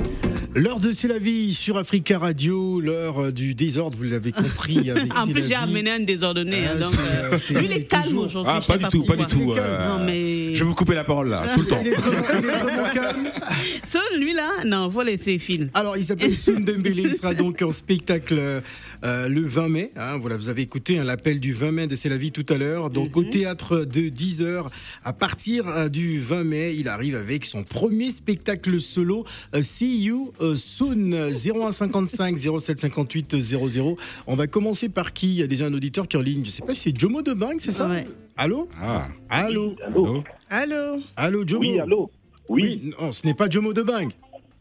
L'heure 0.55 0.79
de 0.79 0.91
C'est 0.91 1.07
la 1.07 1.19
vie 1.19 1.53
sur 1.53 1.77
Africa 1.77 2.19
Radio, 2.19 2.81
l'heure 2.81 3.19
euh, 3.23 3.31
du 3.31 3.55
désordre, 3.55 3.95
vous 3.97 4.03
l'avez 4.03 4.31
compris. 4.33 4.89
Avec 4.89 5.17
En 5.17 5.27
plus, 5.27 5.47
j'ai 5.47 5.55
amené 5.55 5.89
un 5.91 5.99
désordonné. 6.01 6.63
Ah, 6.67 6.71
hein, 6.75 6.79
donc, 6.79 6.93
c'est- 7.37 7.55
euh, 7.55 7.59
lui, 7.59 7.67
il 7.67 7.71
c'est 7.71 7.79
est 7.79 7.83
calme 7.83 8.03
toujours- 8.03 8.23
aujourd'hui. 8.25 8.53
Ah, 8.55 8.59
pas 8.67 8.77
du 8.77 8.85
tout, 8.89 9.03
pas 9.03 9.15
du 9.15 9.25
tout. 9.25 9.53
euh, 9.53 9.87
Non, 9.97 10.03
mais. 10.05 10.50
Je 10.61 10.63
vais 10.63 10.69
vous 10.69 10.75
couper 10.75 10.93
la 10.93 11.03
parole 11.03 11.29
là, 11.29 11.41
tout 11.55 11.61
le 11.61 11.65
temps. 11.65 11.81
Il 11.81 11.87
est 11.87 11.95
vraiment, 11.95 12.23
il 12.37 12.45
est 12.45 12.51
vraiment 12.51 12.89
calme. 12.93 13.27
Seul, 13.83 14.19
lui, 14.19 14.31
là, 14.31 14.47
non, 14.63 14.91
faut 14.91 15.01
laisser 15.01 15.39
filer. 15.39 15.69
Alors, 15.73 15.97
il 15.97 16.03
s'appelle 16.03 16.37
Soun 16.37 16.63
Dembélé. 16.63 17.01
Il 17.01 17.15
sera 17.15 17.33
donc 17.33 17.63
en 17.63 17.71
spectacle 17.71 18.61
euh, 19.03 19.27
le 19.27 19.41
20 19.41 19.69
mai. 19.69 19.91
Hein, 19.95 20.19
voilà, 20.19 20.37
vous 20.37 20.49
avez 20.49 20.61
écouté 20.61 20.99
hein, 20.99 21.03
l'appel 21.03 21.39
du 21.39 21.51
20 21.51 21.71
mai 21.71 21.87
de 21.87 21.95
C'est 21.95 22.09
la 22.09 22.17
vie 22.17 22.31
tout 22.31 22.45
à 22.47 22.59
l'heure. 22.59 22.91
Donc, 22.91 23.17
au 23.17 23.23
théâtre 23.23 23.85
de 23.85 24.01
10h, 24.01 24.67
à 25.03 25.13
partir 25.13 25.67
euh, 25.67 25.89
du 25.89 26.19
20 26.19 26.43
mai, 26.43 26.75
il 26.77 26.87
arrive 26.89 27.15
avec 27.15 27.45
son 27.45 27.63
premier 27.63 28.11
spectacle 28.11 28.79
solo. 28.79 29.25
euh, 29.55 29.63
See 29.63 30.03
You 30.03 30.31
euh, 30.41 30.53
Soon. 30.53 31.31
0155 31.31 32.37
0758 32.37 33.39
00. 33.39 33.97
On 34.27 34.35
va 34.35 34.45
commencer 34.45 34.89
par 34.89 35.13
qui? 35.13 35.29
Il 35.31 35.37
y 35.37 35.43
a 35.43 35.47
déjà 35.47 35.65
un 35.65 35.73
auditeur 35.73 36.07
qui 36.07 36.17
est 36.17 36.19
en 36.19 36.21
ligne. 36.21 36.45
Je 36.45 36.51
sais 36.51 36.61
pas 36.61 36.75
si 36.75 36.81
c'est 36.81 36.99
Jomo 36.99 37.23
de 37.23 37.33
Bang, 37.33 37.55
c'est 37.57 37.71
ça? 37.71 37.87
Ouais. 37.87 38.05
Allô? 38.41 38.67
Ah, 38.75 39.07
Allô? 39.29 39.75
Allô? 39.85 40.23
Allô? 40.49 40.99
Allô, 41.15 41.43
Jomo? 41.47 41.61
Oui, 41.61 41.79
allô? 41.79 42.09
Oui, 42.49 42.63
Oui, 42.63 42.93
non, 42.99 43.11
ce 43.11 43.23
n'est 43.27 43.35
pas 43.35 43.47
Jomo 43.47 43.71
de 43.71 43.83
Bang. 43.83 44.09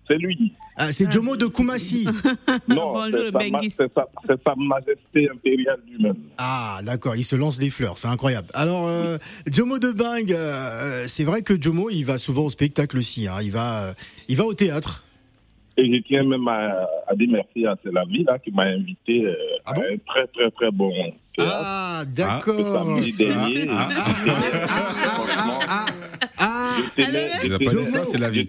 c'est 0.07 0.19
lui. 0.19 0.53
Ah, 0.77 0.93
c'est 0.93 1.11
Jomo 1.11 1.35
de 1.35 1.47
Kumasi. 1.47 2.05
Non, 2.69 2.93
c'est 3.11 3.71
sa, 3.71 3.85
sa, 3.95 4.07
c'est 4.29 4.43
sa 4.45 4.55
majesté 4.55 5.31
impériale 5.31 5.81
lui-même. 5.91 6.15
Ah, 6.37 6.81
d'accord, 6.83 7.17
il 7.17 7.25
se 7.25 7.37
lance 7.37 7.59
des 7.59 7.71
fleurs, 7.71 7.97
c'est 7.97 8.09
incroyable. 8.09 8.49
Alors, 8.53 8.87
euh, 8.87 9.17
Jomo 9.47 9.79
de 9.79 9.93
Bang, 9.93 10.31
euh, 10.31 11.05
c'est 11.07 11.25
vrai 11.25 11.41
que 11.41 11.59
Jomo, 11.59 11.89
il 11.89 12.03
va 12.05 12.19
souvent 12.19 12.43
au 12.45 12.51
spectacle 12.51 12.99
aussi, 12.99 13.29
hein, 13.29 13.39
il, 13.43 13.51
va, 13.51 13.85
euh, 13.85 13.93
il 14.29 14.37
va 14.37 14.45
au 14.45 14.53
théâtre. 14.53 15.05
Et 15.77 15.87
je 15.87 16.03
tiens 16.03 16.25
même 16.25 16.47
à, 16.49 16.87
à 17.07 17.15
dire 17.15 17.29
merci 17.31 17.65
à 17.67 17.77
C'est 17.83 17.93
la 17.93 18.05
vie 18.05 18.25
là, 18.25 18.39
qui 18.39 18.51
m'a 18.51 18.65
invité 18.65 19.25
euh, 19.25 19.35
Ah 19.65 19.73
bon 19.75 19.83
à 19.83 19.85
un 19.85 19.97
très 20.07 20.27
très 20.27 20.51
très 20.51 20.71
bon 20.71 20.93
théâtre. 21.37 21.53
Ah, 21.65 22.03
d'accord. 22.07 22.75
samedi 22.85 23.13
dernier. 23.13 23.67
Ah, 23.71 23.89
Ah, 25.69 26.50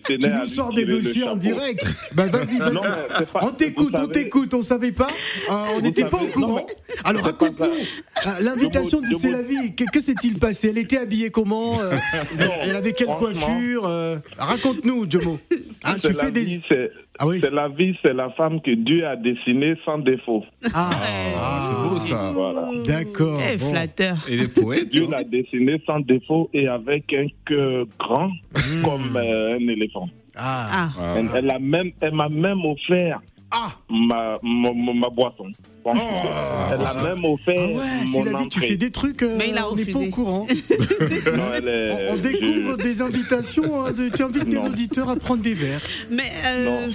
tu 0.06 0.30
nous 0.30 0.46
sors 0.46 0.74
des 0.74 0.86
dossiers 0.86 1.24
en 1.24 1.36
direct. 1.36 1.84
Bah 2.14 2.26
vas-y, 2.28 2.58
vas-y. 2.60 2.74
Non, 2.74 2.82
mais 2.84 3.16
c'est 3.18 3.32
pas- 3.32 3.40
On 3.44 3.52
t'écoute, 3.52 3.94
on 3.98 4.08
t'écoute, 4.08 4.54
on 4.54 4.62
savait 4.62 4.92
pas. 4.92 5.08
Euh, 5.50 5.54
on 5.78 5.82
n'était 5.82 6.06
pas 6.06 6.18
au 6.22 6.28
courant. 6.28 6.66
Alors 7.06 7.24
raconte-nous, 7.24 7.66
euh, 7.66 8.30
l'invitation 8.42 9.02
vous- 9.02 9.18
C'est 9.20 9.32
la 9.32 9.42
vie, 9.42 9.76
que, 9.76 9.86
que 9.92 10.02
s'est-il 10.02 10.38
passé? 10.40 10.70
Elle 10.70 10.78
était 10.78 10.98
habillée 10.98 11.30
comment 11.32 11.80
Euh, 11.82 11.92
elle, 12.40 12.50
elle 12.64 12.76
avait 12.76 12.94
quelle 12.94 13.08
coiffure 13.08 13.86
Euh, 13.88 14.18
Raconte-nous, 14.38 15.10
Jomo. 15.10 15.40
Hein, 15.84 15.96
C'est 16.02 16.10
tu 16.10 16.14
la 16.16 16.24
fais 16.26 16.32
des... 16.32 16.42
vie, 16.42 16.62
c'est 16.70 16.92
Ah 17.20 17.28
oui 17.28 17.40
c'est 17.42 17.52
la 17.52 17.68
vie, 17.70 17.96
c'est 18.04 18.14
la 18.14 18.30
femme 18.32 18.62
que 18.62 18.72
Dieu 18.72 19.06
a 19.06 19.16
dessinée 19.16 19.76
sans 19.86 19.98
défaut. 20.00 20.44
Ah, 20.74 20.90
Ah, 21.38 21.60
c'est 21.62 21.90
beau 21.90 22.00
ça. 22.00 22.32
Voilà. 22.34 22.68
d'accord. 22.86 23.40
Eh, 23.52 23.58
bon. 23.58 23.72
flatteur. 23.72 24.18
Et 24.30 24.38
les 24.38 24.48
poètes 24.48 24.90
Dieu 24.90 25.08
l'a 25.10 25.24
dessinée 25.24 25.82
sans 25.86 26.00
défaut 26.00 26.50
et 26.54 26.68
avec 26.68 27.12
un 27.14 27.28
cœur 27.48 27.86
grand 28.00 28.21
Hmm. 28.28 28.82
comme 28.84 29.16
euh, 29.18 29.56
un 29.58 29.68
éléphant. 29.68 30.08
Ah, 30.36 30.90
Ah. 30.98 31.14
Elle, 31.18 31.30
elle 31.36 31.50
a 31.50 31.60
même, 31.60 31.92
elle 32.02 32.14
m'a 32.14 32.30
même 32.30 32.64
offert 32.66 33.22
Ah. 33.52 33.72
ma, 33.90 34.38
ma, 34.42 34.72
ma- 34.74 34.94
ma 34.94 35.10
boisson. 35.10 35.52
Franchement, 35.82 36.24
elle 36.72 36.86
a 36.86 36.94
même 37.04 37.26
offert 37.26 37.56
Ah 37.58 37.66
ouais, 37.68 38.06
mon 38.14 38.24
la 38.24 38.40
vie, 38.40 38.48
tu 38.48 38.60
fais 38.60 38.78
des 38.78 38.92
trucs, 38.92 39.24
euh, 39.24 39.36
Mais 39.38 39.50
il 39.50 39.58
a 39.58 39.70
on 39.70 39.76
n'est 39.76 39.86
pas 39.86 40.00
au 40.00 40.10
courant. 40.10 40.48
Non, 41.38 41.44
elle 41.56 41.68
est- 41.68 42.10
On, 42.12 42.14
on 42.14 42.18
découvre 42.18 42.78
je- 42.80 42.84
des 42.84 43.02
invitations, 43.02 43.86
hein, 43.86 43.92
de, 43.92 44.10
tu 44.16 44.24
invites 44.24 44.48
des 44.48 44.58
auditeurs 44.58 45.10
à 45.10 45.16
prendre 45.16 45.42
des 45.42 45.54
verres. 45.56 45.80
Mais. 46.12 46.32
Euh, 46.48 46.90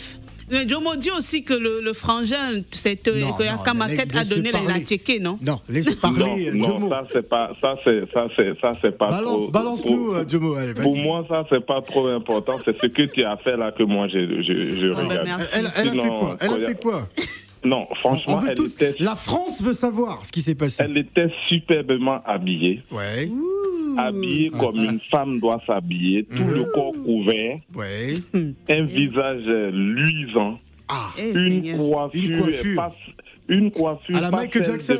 Mais 0.50 0.68
Jomo 0.68 0.94
dit 0.96 1.10
aussi 1.10 1.42
que 1.42 1.54
le, 1.54 1.80
le 1.80 1.92
frangin, 1.92 2.62
cette 2.70 3.06
Non, 3.08 3.32
que 3.32 3.42
non, 3.42 3.50
Yaka 3.50 3.74
Maquette 3.74 4.14
a 4.16 4.24
donné 4.24 4.52
la, 4.52 4.60
la 4.60 4.66
parler. 4.66 4.84
tchéké, 4.84 5.18
non? 5.18 5.38
Non, 5.42 5.58
laisse 5.68 5.94
parler, 5.96 6.52
non, 6.54 6.78
non, 6.78 6.88
ça 6.88 7.02
c'est 7.12 7.28
pas, 7.28 7.50
ça 7.60 7.74
c'est, 7.84 8.02
ça 8.12 8.26
c'est, 8.36 8.60
ça 8.60 8.72
c'est 8.80 8.96
pas 8.96 9.08
Balance, 9.08 9.42
trop. 9.42 9.50
balance-nous, 9.50 10.04
trop- 10.06 10.14
euh, 10.14 10.24
Jomo. 10.28 10.54
Allez, 10.54 10.72
vas-y. 10.72 10.82
Pour 10.84 10.96
moi, 10.98 11.24
ça 11.28 11.44
c'est 11.50 11.64
pas 11.66 11.82
trop 11.82 12.06
important. 12.06 12.58
C'est 12.64 12.80
ce 12.80 12.86
que 12.86 13.02
tu 13.02 13.24
as 13.24 13.36
fait 13.38 13.56
là 13.56 13.72
que 13.72 13.82
moi 13.82 14.06
je, 14.08 14.40
je, 14.42 14.76
je 14.80 14.92
Ah 14.92 14.94
bah, 14.94 15.02
regarde. 15.08 15.26
merci. 15.26 15.48
Elle, 15.54 15.58
elle 15.58 15.66
a 15.66 15.70
fait 15.70 15.88
Sinon, 15.98 16.18
quoi? 16.18 16.36
Elle 16.40 16.50
a 16.52 16.58
fait 16.68 16.80
quoi? 16.82 17.08
Non, 17.66 17.86
On 17.90 17.94
franchement, 17.96 18.38
veut 18.38 18.48
elle 18.50 18.54
tous. 18.54 18.74
était, 18.74 18.94
La 19.00 19.16
France 19.16 19.62
veut 19.62 19.72
savoir 19.72 20.24
ce 20.24 20.32
qui 20.32 20.40
s'est 20.40 20.54
passé. 20.54 20.82
elle 20.84 20.96
était 20.98 21.28
superbement 21.48 22.20
habillée. 22.24 22.82
Ouais, 22.92 23.28
habillée 23.98 24.50
comme 24.50 24.76
une 24.76 25.00
femme 25.10 25.38
doit 25.40 25.60
s'habiller, 25.66 26.24
tout 26.24 26.44
le 26.44 26.64
corps 26.72 26.92
couvert, 27.04 27.58
ouais. 27.74 28.14
un 28.68 28.84
visage 28.84 29.42
euh, 29.46 29.70
luisant, 29.72 30.58
Ah, 30.88 31.10
Eh, 31.18 31.30
une 31.32 31.76
coiffure, 31.76 32.22
Une 32.22 32.40
coiffure. 32.40 32.76
pas- 32.76 32.96
une 33.48 33.70
coiffure 33.70 34.16
à 34.16 34.20
la 34.20 34.30
pas 34.30 34.36
Michael 34.38 34.64
celle 34.64 34.72
Jackson. 34.74 34.94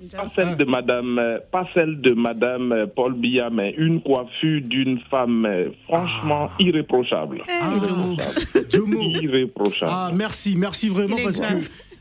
de- 0.00 0.16
pas 0.16 0.30
celle 0.36 0.56
de 0.56 0.64
Madame, 0.64 1.18
euh, 1.18 1.38
pas 1.50 1.66
celle 1.74 2.00
de 2.00 2.12
Madame 2.12 2.70
euh, 2.72 2.86
Paul 2.86 3.14
Biya, 3.14 3.48
mais 3.50 3.74
une 3.78 4.00
coiffure 4.02 4.60
d'une 4.62 5.00
femme 5.10 5.48
franchement 5.84 6.48
irréprochable. 6.60 7.42
Ah, 7.48 7.74
Jomo. 7.88 8.16
Jomo. 8.72 9.00
Irréprochable. 9.22 9.90
Ah, 9.92 10.10
merci, 10.14 10.54
merci 10.56 10.88
vraiment 10.88 11.16
parce 11.22 11.40
que. 11.40 11.46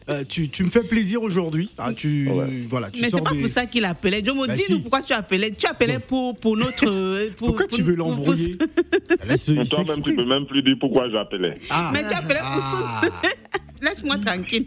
Euh, 0.10 0.24
tu, 0.28 0.50
tu 0.50 0.64
me 0.64 0.70
fais 0.70 0.84
plaisir 0.84 1.22
aujourd'hui. 1.24 1.70
Ah, 1.78 1.92
tu, 1.94 2.30
Ouais. 2.30 2.46
voilà, 2.70 2.90
tu 2.92 3.02
Mais 3.02 3.10
c'est 3.10 3.22
pas 3.22 3.32
des- 3.32 3.40
pour 3.42 3.50
ça 3.50 3.66
qu'il 3.66 3.86
appelait. 3.86 4.24
Jomo, 4.24 4.46
Bah, 4.48 4.54
dis-nous 4.54 4.78
si. 4.78 4.82
pourquoi 4.82 5.02
tu 5.02 5.14
appelais. 5.14 5.52
Tu 5.52 5.66
appelais 5.68 6.00
pour, 6.00 6.38
pour 6.38 6.56
notre. 6.58 6.86
Pour, 7.38 7.48
Pourquoi 7.48 7.68
pour- 7.68 7.76
tu 7.78 7.84
veux 7.84 7.96
l'embrouiller 7.96 8.56
Toi-même, 8.58 10.04
tu 10.04 10.16
peux 10.16 10.26
même 10.26 10.46
plus 10.46 10.62
dire 10.64 10.76
pourquoi 10.80 11.10
j'appelais. 11.10 11.56
Ah, 11.70 11.90
Mais 11.94 12.02
tu 12.08 12.14
appelais 12.14 12.40
pour 12.40 12.64
ah, 12.64 13.02
Laisse-moi 13.82 14.18
tranquille. 14.18 14.66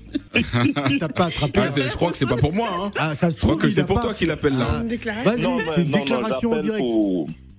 t'as 1.00 1.08
pas 1.08 1.26
attrapé. 1.26 1.60
Ah, 1.64 1.70
je 1.76 1.94
crois 1.96 2.10
que 2.10 2.16
c'est 2.16 2.28
pas 2.28 2.36
pour 2.36 2.52
moi. 2.52 2.68
Hein. 2.72 2.90
Ah, 2.98 3.14
ça 3.14 3.30
se 3.30 3.36
Je 3.36 3.40
crois 3.40 3.56
trouve 3.56 3.62
que 3.62 3.70
c'est 3.70 3.84
pour 3.84 3.96
pas- 3.96 4.02
toi 4.02 4.14
qu'il 4.14 4.30
appelle 4.30 4.56
là. 4.58 4.66
Ah, 4.70 4.82
Vas-y, 5.24 5.36
mais- 5.38 5.64
c'est 5.74 5.82
une 5.82 5.90
non, 5.90 5.98
non, 5.98 6.04
déclaration 6.04 6.52
en 6.52 6.58
direct. 6.58 6.90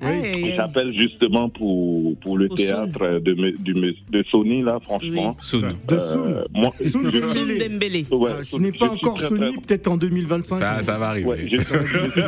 Aïe. 0.01 0.53
J'appelle 0.55 0.95
justement 0.97 1.49
pour, 1.49 2.17
pour 2.19 2.38
le 2.38 2.47
Pour 2.47 2.57
théâtre 2.57 3.19
de, 3.19 3.33
me- 3.33 4.12
de 4.12 4.23
Sony, 4.31 4.62
là, 4.63 4.79
franchement. 4.81 5.35
Soon. 5.39 5.62
De 5.88 5.95
Euh, 5.95 5.99
Soun. 5.99 6.43
moi, 6.53 6.71
Soun 6.81 7.03
Dembélé. 7.03 7.69
Dembélé. 7.69 8.05
ouais, 8.12 8.31
Ah, 8.39 8.43
ce 8.43 8.59
n'est 8.62 8.71
pas 8.71 8.89
encore 8.89 9.15
très, 9.15 9.27
Sony, 9.27 9.51
très- 9.51 9.62
peut-être 9.62 9.88
en 9.88 9.97
2025. 9.97 10.57
Ça, 10.57 10.83
ça 10.83 10.97
va 10.97 11.09
arriver. 11.09 11.27
ouais, 11.27 11.47
je, 11.51 11.57
suis, 11.57 12.21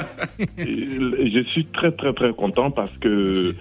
je 0.58 1.44
suis 1.52 1.66
très 1.66 1.92
très 1.92 2.14
très 2.14 2.34
content 2.34 2.72
parce 2.72 2.96
que 2.98 3.26
Merci. 3.32 3.54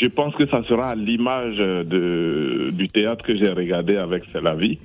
je 0.00 0.06
pense 0.08 0.34
que 0.36 0.46
ça 0.48 0.62
sera 0.68 0.90
à 0.90 0.94
l'image 0.94 1.56
de, 1.56 2.70
du 2.72 2.88
théâtre 2.88 3.24
que 3.24 3.36
j'ai 3.36 3.48
regardé 3.50 3.96
avec 3.96 4.24
C'est 4.32 4.42
la 4.42 4.54
vie. 4.54 4.78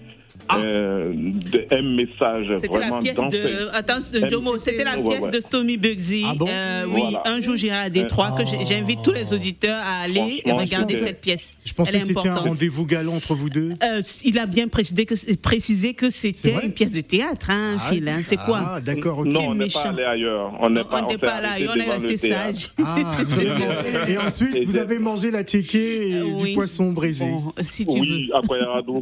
Euh, 0.58 1.14
de- 1.14 1.66
un 1.72 1.82
message 1.96 2.48
C'était 2.60 2.74
la 2.74 2.80
vraiment 2.88 3.00
pièce 3.00 3.16
de. 3.16 3.70
Attends, 3.74 4.00
Jomo, 4.30 4.58
c'était 4.58 4.84
la 4.84 4.98
pièce 4.98 5.22
ouais. 5.24 5.32
de 5.32 5.40
Stomy 5.40 5.78
Bugsy. 5.78 6.26
Ah 6.28 6.34
bon? 6.36 6.46
Euh, 6.50 6.84
oui, 6.90 7.02
Voilà. 7.02 7.22
un 7.26 7.40
jour 7.42 7.56
j'irai 7.56 7.78
à 7.78 7.90
Détroit, 7.90 8.36
que 8.38 8.44
j'invite 8.68 9.00
tous 9.04 9.14
les 9.14 9.32
auditeurs 9.34 9.82
à 9.86 10.02
aller 10.04 10.42
regarder 10.46 10.96
cette 10.96 11.22
pièce. 11.22 11.52
Je 11.64 11.74
pensais 11.74 11.94
Elle 11.96 12.02
que 12.02 12.08
c'était 12.08 12.28
un 12.30 12.36
rendez-vous 12.36 12.86
galant 12.86 13.14
entre 13.16 13.34
vous 13.36 13.50
deux. 13.50 13.70
Euh, 13.84 14.02
il 14.26 14.40
a 14.40 14.46
bien 14.46 14.68
précisé 14.68 15.06
que, 15.06 15.16
précisé 15.36 15.94
que 15.94 16.10
C'est 16.10 16.36
c'était 16.36 16.66
une 16.66 16.72
pièce 16.74 16.92
de 16.92 17.02
théâtre, 17.02 17.50
hein, 17.50 17.78
Ah, 17.80 17.90
Phil. 17.92 18.08
hein. 18.10 18.22
C'est 18.26 18.38
quoi? 18.38 18.74
Ah, 18.76 18.82
d'accord, 18.82 19.20
ok. 19.20 19.28
Non, 19.28 19.50
on 19.50 19.56
n'est 19.56 19.66
méchant. 19.66 19.84
pas 19.84 19.90
allé 19.90 20.04
ailleurs. 20.04 20.52
On 20.60 20.70
n'est 20.70 20.84
pas, 20.84 21.04
pas 21.04 21.42
là, 21.42 21.50
arrêté 21.52 21.68
on 21.70 21.76
est 21.76 21.90
resté 21.92 22.18
sage. 22.30 22.72
Ah, 22.84 22.98
Et 24.10 24.18
ensuite, 24.18 24.66
vous 24.66 24.78
avez 24.78 25.00
mangé 25.00 25.32
la 25.32 25.44
tchéké 25.44 26.10
et 26.12 26.22
du 26.44 26.54
poisson 26.54 26.92
braisé. 26.92 27.28
Si 27.62 27.86
tu 27.86 28.00
veux. 28.00 28.02
Oui, 28.02 28.32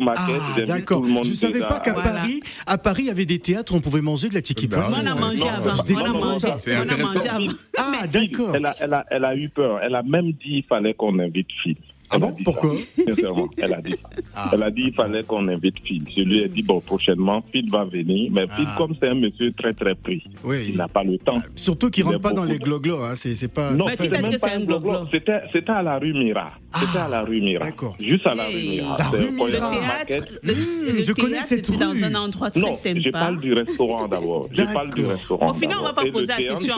Maquette, 0.02 0.36
Ah, 0.58 0.62
d'accord. 0.62 1.02
tout 1.02 1.08
le 1.08 1.14
monde 1.14 1.26
Je 1.30 1.34
savais 1.36 1.60
pas 1.60 1.80
qu'à 1.80 1.94
Voilà. 1.94 2.12
Paris, 2.12 2.42
à 2.66 2.78
Paris, 2.78 3.04
il 3.04 3.08
y 3.08 3.12
avait 3.12 3.26
des 3.26 3.40
théâtres 3.40 3.74
où 3.74 3.78
on 3.78 3.82
pouvait 3.82 4.02
manger 4.02 4.30
de 4.30 4.34
la 4.36 4.42
Bah, 4.42 4.78
poisson. 4.82 4.98
On 5.02 5.06
a 5.06 5.16
mangé 5.16 5.48
avant. 5.48 5.74
On 5.74 6.04
a 6.04 6.14
mangé. 6.14 7.30
avant. 7.30 7.52
Ah, 7.78 8.08
d'accord. 8.08 8.56
Elle 8.56 8.66
a, 8.66 8.76
elle, 8.82 8.94
a, 8.94 9.06
elle 9.10 9.26
a 9.26 9.36
eu 9.36 9.50
peur. 9.50 9.80
Elle 9.82 9.96
a 9.96 10.04
même 10.04 10.32
dit 10.32 10.38
qu'il 10.44 10.64
fallait 10.68 10.94
qu'on 10.94 11.18
invite 11.20 11.48
Phil. 11.64 11.76
Ah 12.12 12.16
Elle 12.18 12.24
a 12.24 12.28
bon 12.28 12.32
dit 12.38 12.44
Pourquoi? 12.44 12.74
ça. 12.98 13.04
Sincèrement, 13.08 13.50
elle 13.58 13.74
a 13.74 13.82
dit 13.82 13.92
ça. 13.92 14.10
Ah. 14.36 14.50
Elle 14.54 14.64
a 14.64 14.72
dit 14.72 14.82
qu'il 14.84 14.94
fallait 14.94 15.24
qu'on 15.24 15.48
invite 15.48 15.76
Phil. 15.84 16.04
Je 16.16 16.22
lui 16.24 16.40
ai 16.40 16.48
dit, 16.48 16.64
bon, 16.64 16.80
prochainement, 16.82 17.44
Phil 17.52 17.70
va 17.70 17.86
venir. 17.86 18.32
Mais 18.32 18.46
Phil, 18.56 18.66
Ah. 18.68 18.76
comme 18.78 18.96
c'est 19.00 19.10
un 19.10 19.16
monsieur 19.16 19.52
très, 19.52 19.74
très 19.74 19.94
pris, 19.96 20.24
Oui. 20.44 20.68
il 20.70 20.78
n'a 20.78 20.88
pas 20.88 21.04
le 21.04 21.18
temps. 21.20 21.42
Surtout 21.56 21.90
qu'il 21.90 22.04
a 22.04 22.08
rentre 22.08 22.22
pas 22.22 22.34
dans 22.34 22.46
les 22.46 22.58
gloglos, 22.58 23.04
hein. 23.04 23.14
c'est 23.16 23.36
c'est 23.36 23.48
pas. 23.48 23.72
Non, 23.74 23.86
Mais 23.86 23.92
c'est 23.92 23.98
pas- 23.98 24.04
qui 24.06 24.10
t'a 24.10 24.16
c'était 24.16 24.18
dit 24.18 24.24
même 24.24 24.32
que 24.32 24.48
c'est 24.48 24.52
pas 24.52 24.56
un 24.58 24.66
gloglo. 24.66 25.08
C'était 25.12 25.40
c'était 25.54 25.72
à 25.72 25.82
la 25.84 26.00
rue 26.00 26.14
Mira. 26.14 26.52
C'était 26.76 26.98
à 27.00 27.08
la 27.08 27.22
rue 27.24 27.42
Mira. 27.42 27.66
d'accord. 27.66 27.96
Juste 28.00 28.26
à 28.28 28.36
la 28.36 28.46
rue. 28.46 28.54
Mira. 28.56 28.98
La 28.98 29.06
C'est 29.06 29.18
rue 29.18 29.32
Mira. 29.32 29.32
Le 29.32 29.38
Koyaradou 29.38 29.76
théâtre, 29.80 29.98
Maquette. 30.00 30.40
le, 30.44 30.54
Mmh, 30.54 30.98
le 30.98 31.04
je 31.04 31.14
connais 31.14 31.30
théâtre, 31.32 31.48
cette 31.48 31.66
c'était 31.66 31.78
dans 31.80 31.92
rue. 31.92 32.04
un 32.04 32.16
endroit 32.16 32.52
très 32.52 32.60
Non, 32.60 32.74
sympa. 32.74 33.00
je 33.00 33.10
parle 33.10 33.40
du 33.40 33.54
restaurant 33.54 34.08
d'abord. 34.08 34.50
Je 34.52 34.64
parle 34.64 34.94
du 34.94 35.06
restaurant. 35.06 35.52
Au 35.52 35.54
final, 35.54 35.78
on 35.80 35.84
va 35.84 35.90
d'abord. 35.90 36.04
pas 36.06 36.12
poser 36.12 36.28
la 36.28 36.36
question 36.38 36.76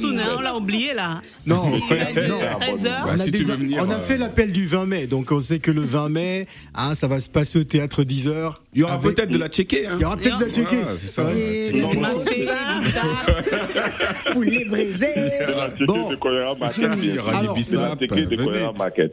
Souna, 0.00 0.22
on 0.38 0.40
l'a 0.40 0.56
oublié 0.56 0.94
là. 0.94 1.20
Non, 1.46 1.56
non. 1.66 1.80
13 2.60 2.86
heures. 2.86 3.04
Bah, 3.06 3.12
a 3.12 3.84
on 3.84 3.90
a 3.90 3.94
euh, 3.94 4.00
fait 4.00 4.18
l'appel 4.18 4.52
du 4.52 4.65
20 4.66 4.86
mai. 4.86 5.06
Donc 5.06 5.32
on 5.32 5.40
sait 5.40 5.58
que 5.58 5.70
le 5.70 5.80
20 5.80 6.08
mai, 6.10 6.46
hein, 6.74 6.94
ça 6.94 7.06
va 7.06 7.20
se 7.20 7.28
passer 7.30 7.58
au 7.60 7.64
théâtre 7.64 8.04
10 8.04 8.28
heures. 8.28 8.62
Il 8.74 8.80
y 8.80 8.82
aura 8.84 8.94
Avec- 8.94 9.14
peut-être 9.16 9.30
de 9.30 9.38
la 9.38 9.48
checker. 9.48 9.86
Hein. 9.86 9.96
Il 9.98 10.02
y 10.02 10.04
aura 10.04 10.16
peut-être 10.16 10.38
de 10.38 10.44
la 10.44 10.52
checker. 10.52 10.76
Ouais, 10.76 10.84
c'est 10.98 11.06
ça. 11.06 11.30
Et 11.34 11.70
checker. 11.72 11.96
mafé, 12.00 12.48
poulet 14.32 14.64
braisé. 14.64 15.08
Bon. 15.86 16.10
Il 17.02 17.14
y 17.14 17.18
aura 17.18 17.38
Alors, 17.38 17.54
du 17.54 17.60
bissap. 17.60 17.98
venez. 18.00 18.68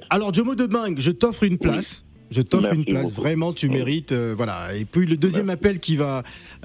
Alors 0.09 0.33
Jomo 0.33 0.55
de 0.55 0.65
Bang, 0.65 0.95
je 0.99 1.11
t'offre 1.11 1.43
une 1.43 1.57
place. 1.57 2.03
Je 2.33 2.41
t'offre 2.41 2.73
une 2.73 2.85
place, 2.85 3.09
beaucoup. 3.09 3.21
vraiment, 3.21 3.53
tu 3.53 3.69
mérites. 3.69 4.11
euh, 4.11 4.33
voilà. 4.35 4.75
Et 4.75 4.85
puis 4.85 5.05
le 5.05 5.15
deuxième 5.17 5.49
appel 5.49 5.79
qui 5.79 5.95
va 5.95 6.23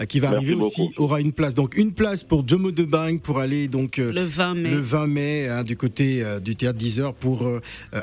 qui 0.08 0.20
va 0.20 0.30
Merci 0.30 0.44
arriver 0.46 0.64
aussi 0.64 0.90
aura 0.96 1.20
une 1.20 1.32
place. 1.32 1.54
Donc 1.54 1.76
une 1.76 1.92
place 1.92 2.24
pour 2.24 2.46
Jomo 2.46 2.70
de 2.70 2.84
Bang 2.84 3.20
pour 3.20 3.38
aller 3.38 3.68
donc 3.68 3.98
euh, 3.98 4.12
Le 4.12 4.22
20 4.22 4.54
mai. 4.54 4.70
le 4.70 4.78
20 4.80 5.06
mai 5.08 5.48
hein, 5.48 5.62
du 5.64 5.76
côté 5.76 6.22
euh, 6.24 6.40
du 6.40 6.56
théâtre 6.56 6.78
10 6.78 7.00
heures 7.00 7.14
pour 7.14 7.48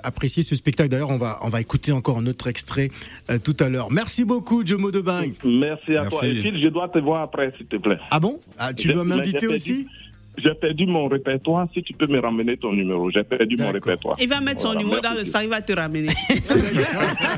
apprécier 0.03 0.43
ce 0.43 0.55
spectacle. 0.55 0.89
D'ailleurs, 0.89 1.09
on 1.09 1.17
va 1.17 1.39
on 1.41 1.49
va 1.49 1.61
écouter 1.61 1.91
encore 1.91 2.17
un 2.17 2.27
autre 2.27 2.47
extrait 2.47 2.89
euh, 3.29 3.37
tout 3.43 3.55
à 3.59 3.69
l'heure. 3.69 3.91
Merci 3.91 4.23
beaucoup 4.25 4.65
Jomo 4.65 4.91
de 4.91 5.01
Bang. 5.01 5.33
Merci 5.43 5.95
à 5.95 6.03
Merci. 6.03 6.17
toi. 6.17 6.27
Et 6.27 6.35
Phil, 6.35 6.61
je 6.61 6.67
dois 6.69 6.89
te 6.89 6.99
voir 6.99 7.21
après, 7.23 7.53
s'il 7.57 7.65
te 7.67 7.77
plaît. 7.77 7.97
Ah 8.11 8.19
bon? 8.19 8.39
Ah, 8.57 8.73
Tu 8.73 8.89
veux 8.91 9.03
mais 9.03 9.15
m'inviter 9.17 9.47
aussi? 9.47 9.87
J'ai 10.37 10.53
perdu 10.53 10.85
mon 10.85 11.07
répertoire. 11.07 11.67
Si 11.73 11.83
tu 11.83 11.93
peux 11.93 12.07
me 12.07 12.19
ramener 12.19 12.57
ton 12.57 12.73
numéro, 12.73 13.09
j'ai 13.11 13.23
perdu 13.23 13.55
mon 13.57 13.71
répertoire. 13.71 14.17
Il 14.19 14.29
va 14.29 14.41
mettre 14.41 14.61
son 14.61 14.73
numéro 14.73 14.99
dans 14.99 15.13
le 15.13 15.25
sac, 15.25 15.43
il 15.43 15.49
va 15.49 15.61
te 15.61 15.73
ramener. 15.73 16.07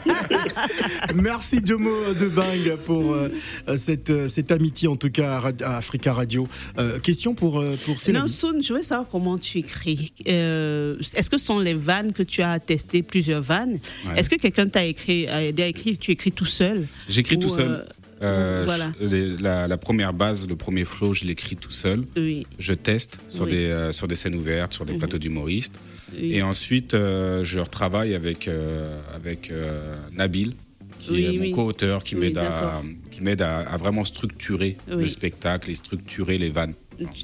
Merci 1.16 1.60
Jomo 1.64 2.14
de 2.20 2.28
Bang 2.28 2.76
pour 2.86 3.14
euh, 3.14 3.30
cette, 3.76 4.10
euh, 4.10 4.28
cette 4.28 4.52
amitié 4.52 4.88
en 4.88 4.96
tout 4.96 5.10
cas 5.10 5.42
à, 5.62 5.78
Africa 5.78 6.14
Radio. 6.14 6.48
Euh, 6.78 7.00
question 7.00 7.34
pour, 7.34 7.64
pour 7.86 8.00
Céline. 8.00 8.22
Non, 8.22 8.28
Soun, 8.28 8.62
je 8.62 8.74
veux 8.74 8.84
savoir 8.84 9.08
comment 9.10 9.38
tu 9.38 9.60
écris. 9.60 10.14
Euh, 10.28 10.98
Est-ce 11.16 11.30
que 11.30 11.38
ce 11.38 11.46
sont 11.46 11.60
les 11.60 11.74
vannes 11.74 12.14
que 12.14 12.24
tu 12.24 12.42
as 12.42 12.60
testé, 12.60 13.04
plusieurs 13.04 13.42
vannes? 13.42 13.80
Ouais. 14.06 14.20
Est-ce 14.20 14.30
que 14.30 14.36
quelqu'un 14.36 14.68
t'a 14.68 14.86
écrit, 14.86 15.26
aidé 15.26 15.64
à 15.64 15.68
écrire 15.68 15.98
Tu 16.00 16.12
écris 16.12 16.32
tout 16.32 16.46
seul? 16.46 16.88
J'écris 17.08 17.36
Ou, 17.36 17.40
tout 17.40 17.50
seul. 17.50 17.86
Euh, 18.22 18.64
voilà. 18.66 18.92
je- 19.02 19.06
les- 19.08 19.38
la, 19.38 19.68
la 19.68 19.78
première 19.78 20.14
base, 20.14 20.48
le 20.48 20.56
premier 20.56 20.86
flow, 20.86 21.14
je 21.14 21.26
l'écris 21.26 21.56
tout 21.56 21.72
seul. 21.72 22.04
Oui. 22.16 22.46
Je 22.60 22.74
teste 22.74 23.20
sur, 23.30 23.46
Oui. 23.46 23.52
Des, 23.52 23.66
euh, 23.66 23.92
sur 23.92 24.08
des 24.08 24.16
scènes 24.16 24.36
ouvertes, 24.36 24.74
sur 24.74 24.86
des 24.86 24.94
plateaux 24.94 25.18
d'humoristes. 25.20 25.76
Oui. 26.16 26.34
Et 26.36 26.42
ensuite, 26.42 26.94
euh, 26.94 27.44
je 27.44 27.60
retravaille 27.60 28.16
avec, 28.16 28.48
euh, 28.48 28.98
avec 29.14 29.52
euh, 29.52 29.96
Nabil, 30.14 30.54
qui 31.00 31.26
est 31.26 31.38
mon 31.50 31.52
co-auteur, 31.56 32.04
qui 32.04 32.16
m'aide 32.16 32.38
à, 32.38 32.44
d'accord. 32.44 32.84
qui 33.12 33.22
m'aide 33.22 33.42
à, 33.42 33.78
vraiment 33.78 34.04
structurer 34.06 34.78
le 34.88 35.08
spectacle 35.10 35.70
et 35.70 35.76
structurer 35.76 36.38
les 36.38 36.50
vannes. 36.50 36.74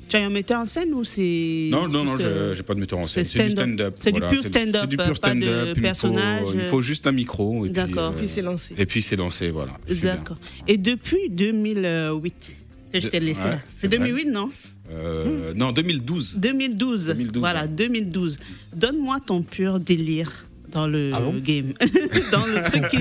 Tu- 0.10 0.16
as 0.18 0.26
un 0.26 0.30
metteur 0.30 0.60
en 0.62 0.66
scène 0.66 0.94
ou 0.94 1.04
c'est. 1.04 1.70
Non, 1.72 1.88
non, 1.88 2.04
non, 2.04 2.16
euh, 2.20 2.54
je 2.54 2.60
n'ai 2.60 2.64
pas 2.64 2.76
de 2.76 2.80
metteur 2.80 3.00
en 3.00 3.08
scène. 3.08 3.24
c'est 3.24 3.44
du 3.44 3.50
stand-up. 3.52 3.96
C'est 3.98 4.12
du 4.12 4.20
pur 4.20 4.44
stand-up, 4.44 4.82
C'est 4.82 4.88
du 4.88 4.98
pur 4.98 5.08
de 5.10 5.14
stand-up. 5.16 5.68
Il, 5.76 5.82
me 5.82 5.82
personnage. 5.82 6.44
faut, 6.44 6.54
il 6.54 6.62
faut 6.68 6.82
juste 6.82 7.08
un 7.08 7.12
micro. 7.12 7.66
et 7.66 7.70
puis, 7.70 7.72
D'accord. 7.72 8.12
euh, 8.12 8.18
Puis 8.18 8.28
c'est 8.28 8.42
lancé. 8.44 8.76
Et 8.78 8.86
puis 8.86 9.02
c'est 9.02 9.16
lancé, 9.16 9.50
voilà. 9.50 9.78
D'accord. 10.04 10.38
Et 10.68 10.78
depuis 10.78 11.30
2008 11.30 12.58
que 12.94 13.00
je 13.00 13.08
t'ai 13.08 13.20
laissé 13.20 13.42
ouais, 13.44 13.50
là. 13.50 13.60
c'est 13.68 13.82
C'est 13.82 13.88
2008, 13.88 14.26
non? 14.26 14.50
Euh, 14.92 15.54
Non, 15.56 15.72
2012. 15.72 16.36
2012. 16.38 17.08
2012, 17.08 17.40
Voilà, 17.40 17.62
ouais. 17.64 17.68
2012. 17.70 18.38
Donne-moi 18.76 19.20
ton 19.26 19.42
pur 19.42 19.80
délire 19.80 20.46
dans 20.74 20.88
le 20.88 21.12
Ah 21.14 21.20
bon 21.20 21.36
game. 21.44 21.74
dans 22.32 22.46
le 22.46 22.62
truc 22.64 22.88
qui. 22.90 22.98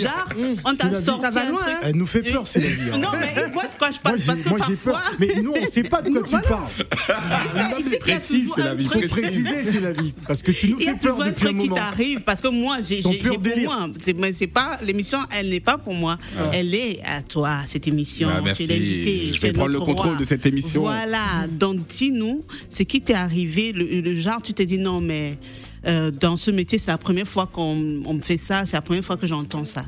Genre, 0.00 0.28
on 0.64 0.74
C'est 0.74 0.84
la 0.84 0.90
t'a 0.90 1.00
sorti 1.00 1.38
un 1.38 1.50
loin, 1.50 1.58
truc. 1.60 1.68
hein. 1.74 1.80
Elle 1.82 1.96
nous 1.96 2.06
fait 2.06 2.22
peur, 2.22 2.46
c'est 2.46 2.60
la 2.60 2.68
vie. 2.68 2.90
hein. 2.92 2.98
Non, 2.98 3.08
mais 3.18 3.32
écoute, 3.32 3.62
quoi 3.78 3.88
je 3.88 3.92
Moi, 3.94 4.00
parle 4.02 4.18
j'ai- 4.20 4.26
parce 4.26 4.42
que 4.42 4.48
moi, 4.48 4.58
j'ai 4.68 4.74
parfois. 4.74 4.92
peur. 4.92 5.12
Mais 5.18 5.42
nous, 5.42 5.52
on 5.56 5.60
ne 5.60 5.66
sait 5.66 5.82
pas 5.82 6.02
de 6.02 6.10
quoi 6.10 6.22
tu 6.42 6.48
parles. 6.48 7.98
Précise, 8.00 8.40
toujours 8.40 8.54
c'est 8.56 8.64
la 8.64 8.74
vie. 8.74 8.84
Faut 8.86 9.00
préciser, 9.08 9.62
c'est 9.62 9.80
la 9.80 9.92
vie. 9.92 10.12
Parce 10.26 10.42
que 10.42 10.52
tu 10.52 10.68
nous 10.70 10.76
Il 10.80 10.86
y 10.86 10.88
a 10.88 10.92
fais 10.94 10.98
peur 11.00 11.10
toujours 11.16 11.24
un 11.24 11.30
depuis 11.30 11.44
un 11.46 11.48
truc 11.50 11.60
qui 11.62 11.68
moment. 11.68 11.74
t'arrive 11.80 12.20
parce 12.20 12.40
que 12.40 12.48
moi, 12.48 12.78
j'ai 12.82 13.02
pour 13.02 13.12
moi. 13.64 13.88
C'est 14.00 14.16
mais 14.18 14.32
c'est 14.32 14.46
pas 14.46 14.72
l'émission, 14.84 15.18
elle 15.38 15.50
n'est 15.50 15.60
pas 15.60 15.78
pour 15.78 15.94
moi. 15.94 16.18
Elle 16.52 16.74
est 16.74 17.00
à 17.04 17.22
toi 17.22 17.58
cette 17.66 17.86
émission. 17.88 18.28
Ah, 18.32 18.40
merci. 18.42 18.66
Tu 18.66 18.72
l'invité, 18.72 19.30
Je 19.34 19.40
vais 19.40 19.52
prendre 19.52 19.72
le 19.72 19.80
contrôle 19.80 20.16
de 20.18 20.24
cette 20.24 20.46
émission. 20.46 20.82
Voilà. 20.82 21.46
Donc 21.50 21.86
dis-nous, 21.88 22.44
c'est 22.68 22.84
qui 22.84 23.00
t'est 23.00 23.14
arrivé 23.14 23.72
le 23.72 24.16
genre 24.20 24.40
tu 24.42 24.52
t'es 24.52 24.64
dit 24.66 24.78
non 24.78 25.00
mais 25.00 25.38
euh, 25.86 26.10
dans 26.10 26.36
ce 26.36 26.50
métier 26.50 26.78
c'est 26.78 26.90
la 26.90 26.98
première 26.98 27.28
fois 27.28 27.46
qu'on 27.52 28.02
on 28.04 28.14
me 28.14 28.20
fait 28.22 28.36
ça, 28.38 28.66
c'est 28.66 28.76
la 28.76 28.82
première 28.82 29.04
fois 29.04 29.16
que 29.16 29.26
j'entends 29.26 29.64
ça. 29.64 29.84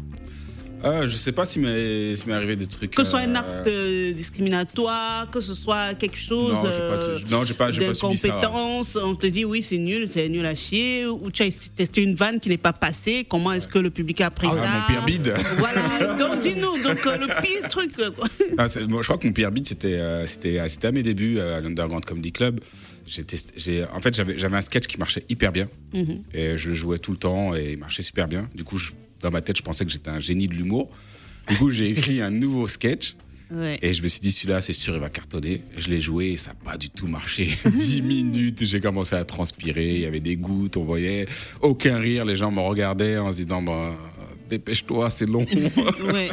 Ah, 0.84 1.08
je 1.08 1.16
sais 1.16 1.32
pas 1.32 1.44
s'il 1.44 1.62
m'est 1.62 2.14
arrivé 2.32 2.54
des 2.54 2.68
trucs. 2.68 2.92
Que 2.92 3.02
ce 3.02 3.10
soit 3.10 3.20
un 3.20 3.34
euh, 3.34 3.38
acte 3.38 3.66
euh, 3.66 4.12
discriminatoire, 4.12 5.28
que 5.28 5.40
ce 5.40 5.52
soit 5.52 5.94
quelque 5.94 6.16
chose 6.16 6.52
Non, 6.52 7.44
j'ai 7.44 7.54
pas 7.54 7.66
euh, 7.68 7.72
non, 7.72 7.78
pas- 7.80 7.86
pas 7.88 7.94
subi 7.94 8.16
ça. 8.16 8.28
d'incompétence, 8.28 8.96
on 9.02 9.16
te 9.16 9.26
dit 9.26 9.44
oui 9.44 9.60
c'est 9.62 9.76
nul, 9.78 10.08
c'est 10.08 10.28
nul 10.28 10.46
à 10.46 10.54
chier, 10.54 11.04
ou 11.06 11.32
tu 11.32 11.42
as 11.42 11.68
testé 11.74 12.02
une 12.02 12.14
vanne 12.14 12.38
qui 12.38 12.48
n'est 12.48 12.58
pas 12.58 12.72
passée, 12.72 13.26
comment 13.28 13.50
est-ce 13.52 13.66
que 13.66 13.80
le 13.80 13.90
public 13.90 14.20
a 14.20 14.30
pris 14.30 14.46
Ah, 14.52 14.54
ça 14.54 14.70
mon 14.70 14.86
pire 14.94 15.04
bide. 15.04 15.34
Voilà, 15.58 16.14
donc 16.18 16.27
dis-nous, 16.40 16.82
donc 16.82 17.06
euh, 17.06 17.16
le 17.18 17.26
pire 17.42 17.68
truc. 17.68 17.90
euh, 17.98 18.10
quoi. 18.10 18.26
Ah, 18.58 18.66
moi, 18.88 19.02
je 19.02 19.06
crois 19.06 19.18
que 19.18 19.26
mon 19.26 19.32
pire 19.32 19.50
beat, 19.50 19.68
c'était 19.68 19.94
euh, 19.94 20.26
c'était 20.26 20.58
à 20.58 20.92
mes 20.92 21.02
débuts 21.02 21.38
euh, 21.38 21.56
à 21.58 21.60
l'Underground 21.60 22.04
Comedy 22.04 22.32
Club. 22.32 22.60
J'ai 23.06 23.84
en 23.92 24.00
fait, 24.00 24.14
j'avais 24.36 24.56
un 24.56 24.60
sketch 24.60 24.86
qui 24.86 24.98
marchait 24.98 25.24
hyper 25.28 25.50
bien. 25.52 25.68
Mhm. 25.94 26.22
Et 26.34 26.58
je 26.58 26.68
le 26.70 26.74
jouais 26.74 26.98
tout 26.98 27.12
le 27.12 27.16
temps 27.18 27.54
et 27.54 27.72
il 27.72 27.78
marchait 27.78 28.02
super 28.02 28.28
bien. 28.28 28.48
Du 28.54 28.64
coup, 28.64 28.76
je- 28.78 28.90
dans 29.20 29.30
ma 29.30 29.40
tête, 29.40 29.56
je 29.56 29.62
pensais 29.62 29.84
que 29.84 29.90
j'étais 29.90 30.10
un 30.10 30.20
génie 30.20 30.46
de 30.46 30.54
l'humour. 30.54 30.90
Du 31.48 31.56
coup, 31.56 31.70
j'ai 31.70 31.88
écrit 31.88 32.20
un 32.20 32.30
nouveau 32.30 32.68
sketch. 32.68 33.16
Ouais. 33.50 33.78
Et 33.80 33.94
je 33.94 34.02
me 34.02 34.08
suis 34.08 34.20
dit, 34.20 34.30
celui-là, 34.30 34.60
c'est 34.60 34.74
sûr, 34.74 34.92
il 34.94 35.00
va 35.00 35.08
cartonner. 35.08 35.62
Je 35.78 35.88
l'ai 35.88 36.02
joué 36.02 36.32
et 36.32 36.36
ça 36.36 36.50
n'a 36.50 36.70
pas 36.70 36.76
du 36.76 36.90
tout 36.90 37.06
marché. 37.06 37.48
10 37.64 38.02
minutes, 38.02 38.62
j'ai 38.66 38.78
commencé 38.78 39.16
à 39.16 39.24
transpirer, 39.24 39.94
il 39.94 40.00
y 40.02 40.04
avait 40.04 40.20
des 40.20 40.36
gouttes, 40.36 40.76
on 40.76 40.84
voyait 40.84 41.26
aucun 41.62 41.96
rire. 41.98 42.26
Les 42.26 42.36
gens 42.36 42.50
me 42.50 42.60
regardaient 42.60 43.16
en 43.16 43.32
se 43.32 43.38
disant, 43.40 43.62
bah, 43.62 43.96
dépêche-toi, 44.48 45.10
c'est 45.10 45.26
long. 45.26 45.44
Ouais. 46.12 46.28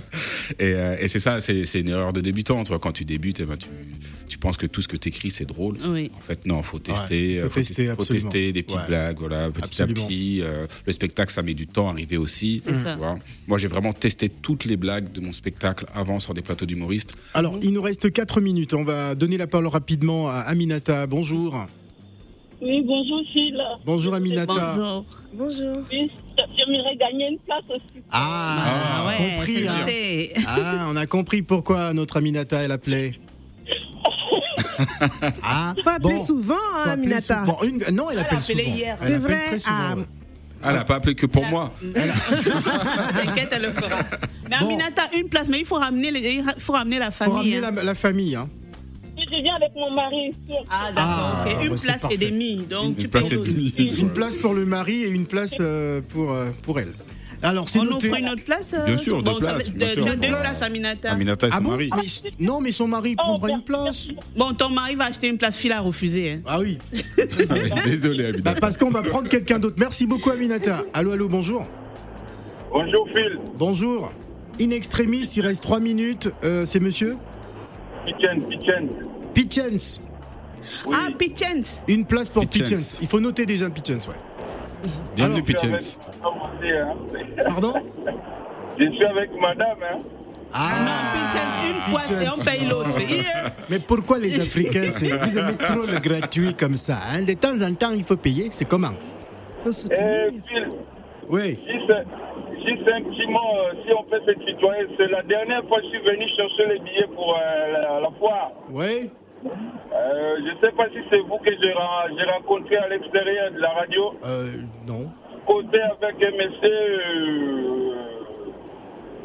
Et, 0.60 0.74
euh, 0.74 0.96
et 1.00 1.08
c'est 1.08 1.20
ça, 1.20 1.40
c'est 1.42 1.80
une 1.80 1.90
erreur 1.90 2.14
de 2.14 2.22
débutant. 2.22 2.64
Toi, 2.64 2.80
quand 2.80 2.92
tu 2.92 3.04
débutes, 3.06 3.40
eh 3.42 3.46
ben, 3.46 3.58
tu, 3.58 3.68
tu 4.28 4.38
penses 4.38 4.58
que 4.58 4.66
tout 4.68 4.82
ce 4.82 4.88
que 4.88 4.96
tu 4.98 5.10
écris, 5.10 5.32
c'est 5.32 5.46
drôle. 5.46 5.78
Oui. 5.86 6.12
En 6.16 6.20
fait, 6.22 6.46
non, 6.46 6.62
faut 6.64 6.80
tester. 6.80 7.36
Ouais, 7.36 7.40
faut 7.42 7.46
euh, 7.48 7.50
tester, 7.64 7.88
faut 7.96 8.06
tester 8.06 8.52
des 8.52 8.64
petites 8.64 8.78
Ouais. 8.80 8.88
blagues, 8.88 9.18
voilà, 9.20 9.50
petit 9.52 9.64
Absolument. 9.82 10.04
à 10.04 10.08
petit. 10.08 10.42
euh, 10.44 10.68
le 10.86 10.94
spectacle, 10.94 11.32
ça 11.34 11.42
met 11.44 11.54
du 11.54 11.68
temps 11.68 11.88
à 11.90 11.92
arriver 11.92 12.18
aussi. 12.18 12.62
Tu 12.66 12.74
vois. 12.74 13.18
Moi, 13.48 13.58
j'ai 13.58 13.68
vraiment 13.68 13.94
testé 13.94 14.30
toutes 14.30 14.66
les 14.66 14.78
blagues 14.78 15.12
de 15.12 15.20
mon 15.22 15.32
spectacle 15.32 15.86
avant 15.94 16.20
sur 16.20 16.34
des 16.34 16.42
plateaux 16.42 16.66
d'humoristes. 16.66 17.18
Alors, 17.34 17.58
il 17.62 17.72
nous 17.74 17.82
reste 17.82 18.12
4 18.12 18.42
minutes. 18.42 18.74
On 18.74 18.84
va 18.84 19.16
donner 19.16 19.38
la 19.38 19.48
parole 19.48 19.68
rapidement 19.68 20.30
à 20.30 20.36
Aminata. 20.40 21.08
Bonjour. 21.08 21.66
Oui, 22.66 22.82
bonjour 22.86 23.22
Phil. 23.32 23.58
Bonjour 23.86 24.14
Aminata. 24.16 24.46
Bonjour. 24.76 25.06
Bonjour. 25.34 25.78
Oui, 25.92 26.12
j'aimerais 26.58 26.96
gagner 27.00 27.28
une 27.32 27.38
place 27.40 27.64
aussi. 27.70 28.04
Ah, 28.12 28.58
Ah, 28.60 29.04
on 29.04 29.08
a 29.08 29.08
ouais, 29.08 29.18
compris. 29.36 29.68
hein. 29.68 30.44
Ah, 30.48 30.86
on 30.90 30.96
a 30.96 31.06
compris 31.06 31.42
pourquoi 31.44 31.94
notre 31.94 32.18
Aminata 32.18 32.62
elle 32.64 32.72
appelait. 32.72 33.14
ah, 35.44 35.74
Faut 35.84 35.90
appeler 35.90 36.16
bon, 36.16 36.26
souvent, 36.26 36.56
faut 36.56 36.78
hein, 36.90 36.92
appeler 36.94 37.06
Aminata. 37.14 37.40
sou- 37.40 37.52
bon, 37.52 37.58
une- 37.64 37.96
non, 37.96 38.10
elle 38.12 38.20
appelle 38.20 38.38
appelé 38.40 38.64
souvent. 38.64 38.76
hier. 38.76 38.98
Elle 39.02 39.08
C'est 39.08 39.14
appelle 39.16 39.22
vrai 39.32 39.46
très 39.48 39.60
souvent, 39.60 39.76
Ah, 39.92 39.96
ouais. 39.96 40.04
Elle 40.68 40.74
n'a 40.76 40.86
pas 40.86 40.96
appelé 40.96 41.14
que 41.16 41.26
pour 41.28 41.46
moi. 41.46 41.72
T'inquiète, 41.94 43.50
elle 43.52 43.62
le 43.62 43.72
fera. 43.72 44.00
Mais 44.50 44.58
Bon. 44.60 44.66
Aminata, 44.66 45.04
une 45.16 45.30
place, 45.30 45.48
mais 45.50 45.60
il 45.60 45.66
faut 45.66 45.76
ramener, 45.76 46.10
les- 46.12 46.36
il 46.36 46.44
faut 46.60 46.74
ramener 46.74 46.98
la 46.98 47.12
Faut 47.12 47.26
famille. 47.26 47.56
ramener 47.58 47.68
hein. 47.68 47.72
la, 47.76 47.84
la 47.84 47.96
famille. 47.96 48.36
Hein. 48.36 48.48
Je 49.32 49.42
viens 49.42 49.56
avec 49.56 49.72
mon 49.76 49.92
mari. 49.94 50.32
Ah, 50.70 50.92
d'accord. 50.92 51.04
Ah. 51.08 51.46
Une 51.64 51.70
bah, 51.70 51.76
place 51.84 52.02
parfait. 52.02 52.16
et 52.22 52.30
demi. 52.32 52.58
Donc, 52.70 52.96
tu 52.98 53.04
Une 53.04 53.10
peux 53.10 53.20
place 53.20 53.32
et 53.32 53.38
demie. 53.38 53.74
Une 54.00 54.10
place 54.14 54.36
pour 54.36 54.54
le 54.54 54.66
mari 54.66 55.04
et 55.04 55.10
une 55.10 55.26
place 55.26 55.58
euh, 55.60 56.02
pour, 56.10 56.32
euh, 56.34 56.50
pour 56.62 56.80
elle. 56.80 56.94
Alors, 57.42 57.68
c'est 57.70 57.80
On 57.80 57.84
noté. 57.84 58.10
offre 58.10 58.20
une 58.20 58.30
autre 58.30 58.44
place 58.44 58.74
euh, 58.74 58.86
Bien 58.86 58.98
sûr, 58.98 59.22
deux 59.22 59.32
bon, 59.34 59.38
places, 59.40 59.70
bien 59.70 59.88
Tu 59.88 59.94
sûr. 59.94 60.08
as 60.08 60.16
deux 60.16 60.30
Ouais. 60.32 60.40
places, 60.40 60.62
Aminata. 60.64 61.12
Aminata 61.12 61.48
et 61.48 61.52
son 61.52 61.58
Ah 61.58 61.62
bon 61.62 61.70
mari. 61.72 61.90
Mais- 61.96 62.32
Non, 62.46 62.60
mais 62.62 62.72
son 62.72 62.88
mari 62.88 63.16
prendra 63.16 63.50
une 63.50 63.62
place. 63.64 64.08
Bon, 64.36 64.54
ton 64.54 64.70
mari 64.70 64.96
va 64.96 65.06
acheter 65.06 65.28
une 65.28 65.38
place, 65.38 65.56
Phil 65.56 65.72
a 65.72 65.82
refusé. 65.82 66.32
hein. 66.32 66.40
Ah 66.48 66.60
oui. 66.60 66.78
Désolé, 67.86 68.24
Bah, 68.24 68.30
Aminata. 68.30 68.60
parce 68.62 68.78
qu'on 68.78 68.90
va 68.90 69.04
prendre 69.04 69.28
quelqu'un 69.30 69.60
d'autre. 69.60 69.76
Merci 69.80 70.06
beaucoup, 70.08 70.32
Aminata. 70.32 70.84
Allô, 70.94 71.12
allô, 71.12 71.28
bonjour. 71.28 71.66
Bonjour 72.72 73.08
Phil. 73.14 73.40
Bonjour. 73.58 74.12
In 74.60 74.72
extremis, 74.72 75.28
il 75.36 75.42
reste 75.42 75.62
3 75.64 75.80
minutes. 75.80 76.32
Euh, 76.44 76.66
c'est 76.66 76.80
monsieur 76.80 77.18
Pitchen, 78.06 78.42
Pitchen. 78.48 78.90
Pitchens. 79.36 80.02
Oui. 80.86 80.96
Ah, 81.00 81.10
Pitchens. 81.18 81.84
Une 81.88 82.06
place 82.06 82.30
pour 82.30 82.44
Pitchens. 82.48 82.64
Pitchens. 82.64 83.00
Il 83.02 83.08
faut 83.08 83.20
noter 83.20 83.46
déjà 83.46 83.70
Pitchens, 83.70 84.08
ouais. 84.08 84.16
Bienvenue, 85.16 85.36
alors, 85.36 85.46
Pitchens. 85.46 86.00
Pardon 87.46 87.74
Je 88.80 88.86
suis 88.92 89.06
avec 89.06 89.30
madame. 89.40 89.78
Hein. 89.84 89.98
Ah, 90.54 90.70
Non, 90.88 90.92
Pitchens, 91.14 91.70
une 91.70 91.92
boîte 91.92 92.12
et 92.24 92.30
on 92.30 92.44
paye 92.44 92.66
l'autre. 92.70 92.90
Yeah. 93.16 93.52
Mais 93.70 93.80
pourquoi 93.80 94.18
les 94.20 94.40
Africains, 94.40 94.90
c'est- 94.92 95.18
vous 95.18 95.38
aimez 95.38 95.56
trop 95.58 95.82
le 95.86 96.00
gratuit 96.00 96.54
comme 96.54 96.76
ça 96.76 96.98
hein? 97.12 97.22
De 97.24 97.34
temps 97.34 97.60
en 97.62 97.74
temps, 97.74 97.92
il 97.92 98.04
faut 98.04 98.16
payer. 98.18 98.50
C'est 98.52 98.66
comment? 98.66 98.94
Eh, 99.66 99.70
Phil, 100.48 100.68
Oui. 101.30 101.60
juste, 101.66 101.94
juste 102.66 102.88
un 102.88 103.02
petit 103.04 103.28
mot, 103.28 103.40
euh, 103.40 103.74
si 103.86 103.92
on 103.94 104.04
peut 104.04 104.22
se 104.26 104.32
tutoyer. 104.46 104.88
C'est 104.98 105.08
la 105.08 105.24
dernière 105.24 105.64
fois 105.68 105.80
que 105.80 105.86
je 105.86 105.90
suis 105.90 106.00
venu 106.00 106.26
chercher 106.36 106.66
les 106.74 106.80
billets 106.80 107.08
pour 107.16 107.36
euh, 107.36 107.72
la, 107.74 108.00
la 108.02 108.10
foire. 108.20 108.52
Oui. 108.70 109.10
Euh, 109.46 110.38
je 110.40 110.52
ne 110.52 110.60
sais 110.60 110.72
pas 110.76 110.88
si 110.90 110.98
c'est 111.10 111.20
vous 111.20 111.38
que 111.38 111.52
j'ai 111.52 112.32
rencontré 112.32 112.78
à 112.78 112.88
l'extérieur 112.88 113.52
de 113.52 113.60
la 113.60 113.70
radio. 113.70 114.14
Euh, 114.26 114.48
non. 114.88 115.10
causé 115.46 115.82
avec 115.82 116.24
un 116.24 116.32
monsieur. 116.32 117.96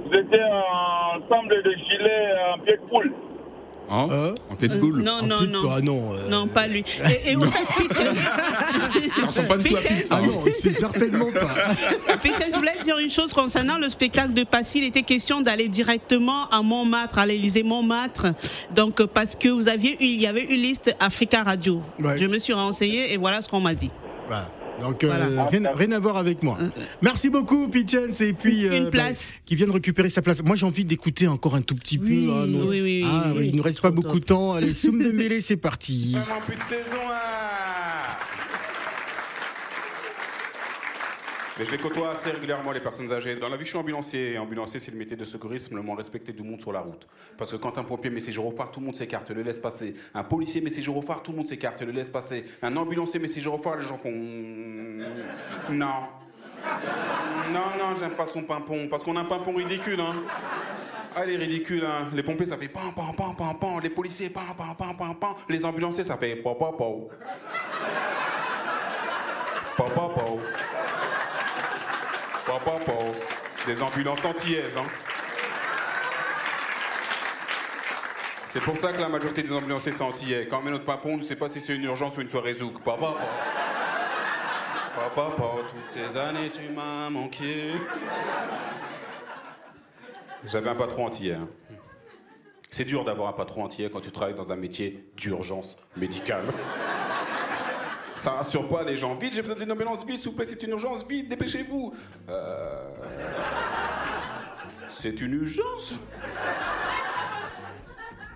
Vous 0.05 0.15
étiez 0.15 0.43
ensemble 0.45 1.63
de 1.63 1.71
gilets 1.73 2.33
en 2.55 2.59
pied 2.59 2.77
de 2.77 2.83
poule. 2.89 3.13
Hein 3.93 4.09
Euh 4.11 4.35
En 4.51 4.55
de 4.55 4.69
boule. 4.79 5.03
Non, 5.03 5.21
non, 5.27 5.43
non. 5.43 5.69
Ah 5.71 5.81
non. 5.81 6.13
euh, 6.15 6.29
Non, 6.29 6.47
pas 6.47 6.67
lui. 6.69 6.85
Et, 7.27 7.33
et 7.33 7.37
au 7.37 7.41
fait, 7.43 7.65
Peter, 7.77 8.05
Ça 9.21 9.27
ressemble 9.27 9.49
pas 9.49 9.57
du 9.57 9.69
tout 9.71 9.77
à 9.77 9.81
Peter. 9.81 10.05
Ah 10.11 10.21
non, 10.21 10.45
c'est 10.61 10.73
certainement 10.73 11.31
pas. 11.33 12.17
Peter, 12.23 12.45
je 12.53 12.57
voulais 12.57 12.77
dire 12.85 12.99
une 12.99 13.11
chose 13.11 13.33
concernant 13.33 13.79
le 13.79 13.89
spectacle 13.89 14.33
de 14.33 14.45
Passy. 14.45 14.79
Il 14.79 14.85
était 14.85 15.03
question 15.03 15.41
d'aller 15.41 15.69
directement 15.69 16.47
à 16.51 16.63
Montmartre, 16.63 17.19
à 17.19 17.27
l'Élysée 17.27 17.65
Montmartre. 17.65 18.27
Donc, 18.75 19.03
parce 19.07 19.35
que 19.35 19.49
vous 19.49 19.69
aviez, 19.69 19.95
eu- 19.95 19.97
il 20.01 20.21
y 20.21 20.27
avait 20.29 20.45
une 20.45 20.61
liste 20.63 20.95
Africa 21.01 21.43
Radio. 21.43 21.83
Ouais. 21.99 22.17
Je 22.19 22.27
me 22.27 22.39
suis 22.39 22.53
renseigné 22.53 23.13
et 23.13 23.17
voilà 23.17 23.43
ce 23.43 23.49
qu'on 23.49 23.61
m'a 23.61 23.75
dit. 23.75 23.91
Voilà. 24.29 24.49
Donc, 24.81 25.05
euh, 25.05 25.09
Voilà. 25.09 25.45
rien, 25.47 25.63
rien 25.75 25.93
à 25.93 25.99
voir 25.99 26.17
avec 26.17 26.43
moi. 26.43 26.59
Merci 27.03 27.29
beaucoup, 27.29 27.69
Pitchens. 27.69 28.21
Et 28.21 28.33
puis, 28.33 28.65
Une 28.65 28.85
bah, 28.85 28.91
place. 28.91 29.33
qui 29.45 29.55
vient 29.57 29.67
de 29.67 29.73
récupérer 29.73 30.09
sa 30.09 30.23
place. 30.23 30.43
Moi, 30.43 30.57
j'ai 30.57 30.67
envie 30.67 30.85
d'écouter 30.85 31.29
encore 31.29 31.55
un 31.55 31.63
tout 31.63 31.75
petit 31.75 31.99
Oui, 32.03 32.27
peu. 32.27 32.33
hein, 32.33 32.47
non. 32.47 32.67
oui, 32.69 32.81
oui, 32.81 33.05
Ah, 33.07 33.25
oui, 33.27 33.33
oui, 33.39 33.45
il 33.47 33.51
oui. 33.51 33.57
nous 33.57 33.63
reste 33.63 33.81
pas 33.81 33.91
beaucoup 33.91 34.19
de 34.21 34.25
temps. 34.25 34.55
Allez, 34.55 34.75
Soum 34.75 35.03
de 35.03 35.11
mêlée, 35.13 35.41
c'est 35.41 35.57
parti. 35.57 36.13
Vraiment 36.13 36.41
plus 36.47 36.57
de 36.57 36.63
saison, 36.63 36.97
hein 37.11 37.50
Je 41.63 41.71
les 41.71 41.79
côtoie 41.79 42.13
assez 42.13 42.31
régulièrement, 42.31 42.73
les 42.73 42.81
personnes 42.81 43.13
âgées. 43.13 43.37
Dans 43.37 43.51
la 43.51 43.59
vie, 43.59 43.65
je 43.65 43.71
suis 43.71 43.79
ambulancier. 43.79 44.33
Et 44.33 44.39
ambulancier, 44.39 44.81
c'est 44.81 44.91
le 44.91 44.97
métier 44.97 45.17
de 45.17 45.25
secourisme 45.25 45.77
le 45.77 45.83
moins 45.83 45.95
respecté 45.95 46.33
du 46.33 46.43
monde 46.43 46.61
sur 46.61 46.73
la 46.73 46.81
route. 46.81 47.07
Parce 47.37 47.51
que 47.51 47.57
quand 47.57 47.77
un 47.77 47.85
pompier 47.85 48.09
met 48.09 48.21
ses 48.21 48.33
gyrophares, 48.33 48.71
tout 48.71 48.81
le 48.81 48.87
monde 48.87 48.97
s'écarte, 48.97 49.31
le 49.31 49.43
laisse 49.43 49.59
passer. 49.59 49.95
Un 50.15 50.25
policier 50.25 50.63
met 50.63 50.71
ses 50.71 50.81
gyrophares, 50.81 51.23
tout 51.23 51.33
le 51.33 51.37
monde 51.37 51.47
s'écarte, 51.47 51.83
le 51.83 51.93
laisse 51.93 52.09
passer. 52.09 52.47
Un 52.63 52.75
ambulancier 52.77 53.21
met 53.21 53.29
ses 53.29 53.41
gyrophares, 53.41 53.77
les 53.77 53.87
gens 53.87 53.99
font... 53.99 54.11
Non. 54.11 56.09
Non, 57.53 57.71
non, 57.79 57.97
j'aime 57.99 58.13
pas 58.13 58.27
son 58.27 58.43
pimpon. 58.43 58.89
Parce 58.89 59.03
qu'on 59.03 59.17
a 59.17 59.21
un 59.21 59.25
pimpon 59.25 59.53
ridicule, 59.53 60.01
hein. 60.01 60.15
Ah, 61.15 61.27
est 61.27 61.37
ridicule, 61.37 61.85
hein. 61.85 62.09
Les 62.15 62.23
pompiers, 62.23 62.47
ça 62.47 62.57
fait 62.57 62.69
pam, 62.69 62.93
pam, 62.97 63.15
pam, 63.15 63.37
pam, 63.37 63.59
pam. 63.59 63.81
Les 63.83 63.91
policiers, 63.91 64.31
pam, 64.31 64.45
pam, 64.57 64.75
pam, 64.79 64.97
pam, 64.97 65.15
pam. 65.15 65.35
Les 65.49 65.63
ambulanciers, 65.63 66.05
ça 66.05 66.17
fait 66.17 66.37
pa, 66.37 66.55
pa, 66.55 66.73
pa. 66.73 66.85
Pa, 69.77 69.85
pa, 69.85 70.09
pa. 70.09 70.80
Des 73.67 73.83
ambulances 73.83 74.25
antillaises, 74.25 74.77
hein. 74.77 74.87
C'est 78.47 78.61
pour 78.61 78.77
ça 78.77 78.93
que 78.93 79.01
la 79.01 79.09
majorité 79.09 79.43
des 79.43 79.53
ambulanciers 79.53 79.93
sont 79.93 80.07
antillais. 80.07 80.49
Quand 80.49 80.59
on 80.59 80.63
met 80.63 80.73
notre 80.73 80.85
pimpon, 80.85 81.11
on 81.15 81.17
ne 81.19 81.23
sait 81.23 81.37
pas 81.37 81.49
si 81.49 81.61
c'est 81.61 81.77
une 81.77 81.85
urgence 81.85 82.17
ou 82.17 82.21
une 82.21 82.29
soirée 82.29 82.55
zouk. 82.55 82.83
Pa, 82.83 82.95
pa, 82.95 83.13
pa. 83.13 83.21
Pa, 84.97 85.11
pa, 85.15 85.31
pa. 85.37 85.51
Toutes 85.69 85.89
ces 85.89 86.17
années, 86.17 86.51
tu 86.51 86.69
m'as 86.73 87.09
manqué. 87.11 87.73
J'avais 90.45 90.71
un 90.71 90.75
patron 90.75 91.07
antillais. 91.07 91.35
hein. 91.35 91.49
C'est 92.71 92.85
dur 92.85 93.05
d'avoir 93.05 93.29
un 93.29 93.33
patron 93.35 93.65
antillais 93.65 93.91
quand 93.91 94.01
tu 94.01 94.11
travailles 94.11 94.35
dans 94.35 94.51
un 94.53 94.57
métier 94.57 95.09
d'urgence 95.17 95.77
médicale. 95.97 96.45
Ça 98.21 98.33
rassure 98.33 98.69
pas 98.69 98.85
les 98.85 98.99
gens. 98.99 99.15
Vite, 99.15 99.33
j'ai 99.33 99.41
besoin 99.41 99.57
d'une 99.57 99.73
ambulance, 99.73 100.05
vite, 100.05 100.21
s'il 100.21 100.31
vous 100.31 100.37
plaît, 100.37 100.45
c'est 100.47 100.63
une 100.63 100.71
urgence, 100.73 101.07
vite, 101.09 101.31
dépêchez-vous. 101.31 101.95
Euh... 102.29 102.85
C'est 104.91 105.19
une 105.23 105.33
urgence 105.33 105.95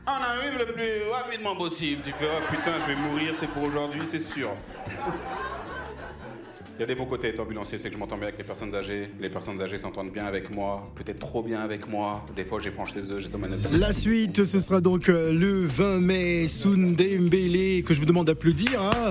On 0.07 0.11
arrive 0.11 0.59
le 0.59 0.73
plus 0.73 1.11
rapidement 1.12 1.55
possible. 1.57 2.01
Tu 2.03 2.12
fais, 2.12 2.25
oh 2.35 2.42
putain, 2.51 2.73
je 2.81 2.94
vais 2.94 2.99
mourir, 2.99 3.35
c'est 3.38 3.49
pour 3.49 3.64
aujourd'hui, 3.64 4.01
c'est 4.07 4.23
sûr. 4.23 4.53
Il 6.79 6.81
y 6.81 6.83
a 6.83 6.87
des 6.87 6.94
bons 6.94 7.05
côtés 7.05 7.29
être 7.29 7.40
ambulancier, 7.40 7.77
c'est 7.77 7.88
que 7.88 7.94
je 7.94 7.99
m'entends 7.99 8.16
bien 8.16 8.29
avec 8.29 8.38
les 8.38 8.44
personnes 8.44 8.75
âgées. 8.75 9.11
Les 9.20 9.29
personnes 9.29 9.61
âgées 9.61 9.77
s'entendent 9.77 10.12
bien 10.12 10.25
avec 10.25 10.49
moi, 10.51 10.90
peut-être 10.94 11.18
trop 11.20 11.42
bien 11.42 11.61
avec 11.61 11.87
moi. 11.88 12.25
Des 12.35 12.47
fois, 12.47 12.59
eux, 12.59 12.62
je 12.62 13.29
les 13.29 13.35
emmène 13.35 13.53
à 13.53 13.77
La 13.77 13.92
suite, 13.92 14.44
ce 14.47 14.59
sera 14.59 14.81
donc 14.81 15.11
euh, 15.11 15.31
le 15.31 15.66
20 15.66 16.01
mai, 16.01 16.47
Sundembele, 16.47 17.85
que 17.85 17.92
je 17.92 18.01
vous 18.01 18.07
demande 18.07 18.29
d'applaudir. 18.29 18.81
hein. 18.81 19.11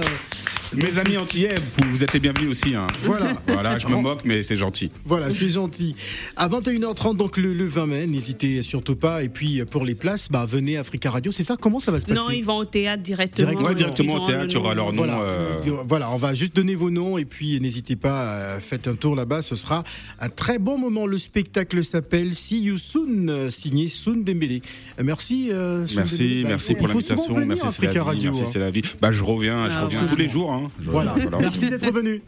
Mes 0.75 0.97
amis 0.97 1.17
antillais, 1.17 1.53
vous, 1.77 1.91
vous 1.91 2.03
êtes 2.03 2.13
les 2.13 2.19
bienvenus 2.19 2.49
aussi. 2.49 2.73
hein. 2.73 2.87
Voilà. 3.01 3.27
Voilà, 3.47 3.77
je 3.77 3.87
me 3.87 3.95
moque, 3.97 4.21
mais 4.25 4.41
c'est 4.43 4.55
gentil. 4.57 4.89
Voilà, 5.05 5.29
c'est 5.29 5.49
gentil. 5.49 5.95
À 6.35 6.47
21h30, 6.49 7.15
donc 7.15 7.37
le, 7.37 7.53
le 7.53 7.65
20 7.65 7.85
mai, 7.85 8.07
n'hésitez 8.07 8.61
surtout 8.63 8.95
pas. 8.95 9.23
Et 9.23 9.29
puis 9.29 9.63
pour 9.65 9.85
les 9.85 9.93
places, 9.95 10.29
bah, 10.31 10.45
venez 10.49 10.77
Africa 10.77 11.11
Radio, 11.11 11.31
c'est 11.31 11.43
ça? 11.43 11.57
Comment 11.59 11.79
ça 11.79 11.91
va 11.91 11.99
se 11.99 12.05
passer? 12.07 12.19
Non, 12.19 12.31
ils 12.31 12.43
vont 12.43 12.57
au 12.57 12.65
théâtre 12.65 13.03
directement. 13.03 13.47
Directement. 13.49 13.69
Ouais, 13.69 13.75
directement 13.75 14.13
au 14.15 14.25
théâtre, 14.25 14.45
il 14.49 14.53
y 14.53 14.57
aura 14.57 14.73
leur 14.73 14.91
nom. 14.93 15.03
Voilà. 15.05 15.21
euh, 15.21 15.61
voilà, 15.87 16.09
on 16.11 16.17
va 16.17 16.33
juste 16.33 16.55
donner 16.55 16.75
vos 16.75 16.89
noms 16.89 17.17
et 17.19 17.25
puis 17.25 17.59
n'hésitez 17.61 17.95
pas, 17.95 18.33
euh, 18.33 18.59
faites 18.59 18.87
un 18.87 18.95
tour 18.95 19.15
là-bas, 19.15 19.41
ce 19.43 19.55
sera 19.55 19.83
un 20.19 20.29
très 20.29 20.57
bon 20.59 20.77
moment. 20.79 21.05
Le 21.05 21.17
spectacle 21.19 21.83
s'appelle 21.83 22.33
See 22.33 22.61
You 22.61 22.77
Soon, 22.77 23.27
euh, 23.29 23.49
signé 23.51 23.87
Soon 23.87 24.17
Dembélé. 24.23 24.61
Euh, 24.99 25.03
merci. 25.03 25.49
euh, 25.51 25.85
Merci, 25.95 26.17
Dembélé. 26.17 26.43
Bah, 26.43 26.49
merci 26.49 26.75
pour 26.75 26.87
l'invitation. 26.87 27.37
Merci, 27.37 27.65
à 27.67 27.69
c'est 27.71 27.83
la 27.83 27.89
Africa 27.89 27.91
vie. 27.91 27.99
Radio. 27.99 28.31
Merci, 28.31 28.41
hein. 28.43 28.49
c'est 28.51 28.59
la 28.59 28.71
vie. 28.71 28.81
Bah, 29.01 29.11
je 29.11 29.23
reviens, 29.23 29.69
je 29.69 29.75
Ah, 29.77 29.83
reviens 29.85 30.05
tous 30.05 30.15
les 30.15 30.27
jours. 30.27 30.51
hein. 30.51 30.62
Voilà. 30.79 31.13
merci 31.39 31.69
d'être 31.69 31.91
venu. 31.93 32.21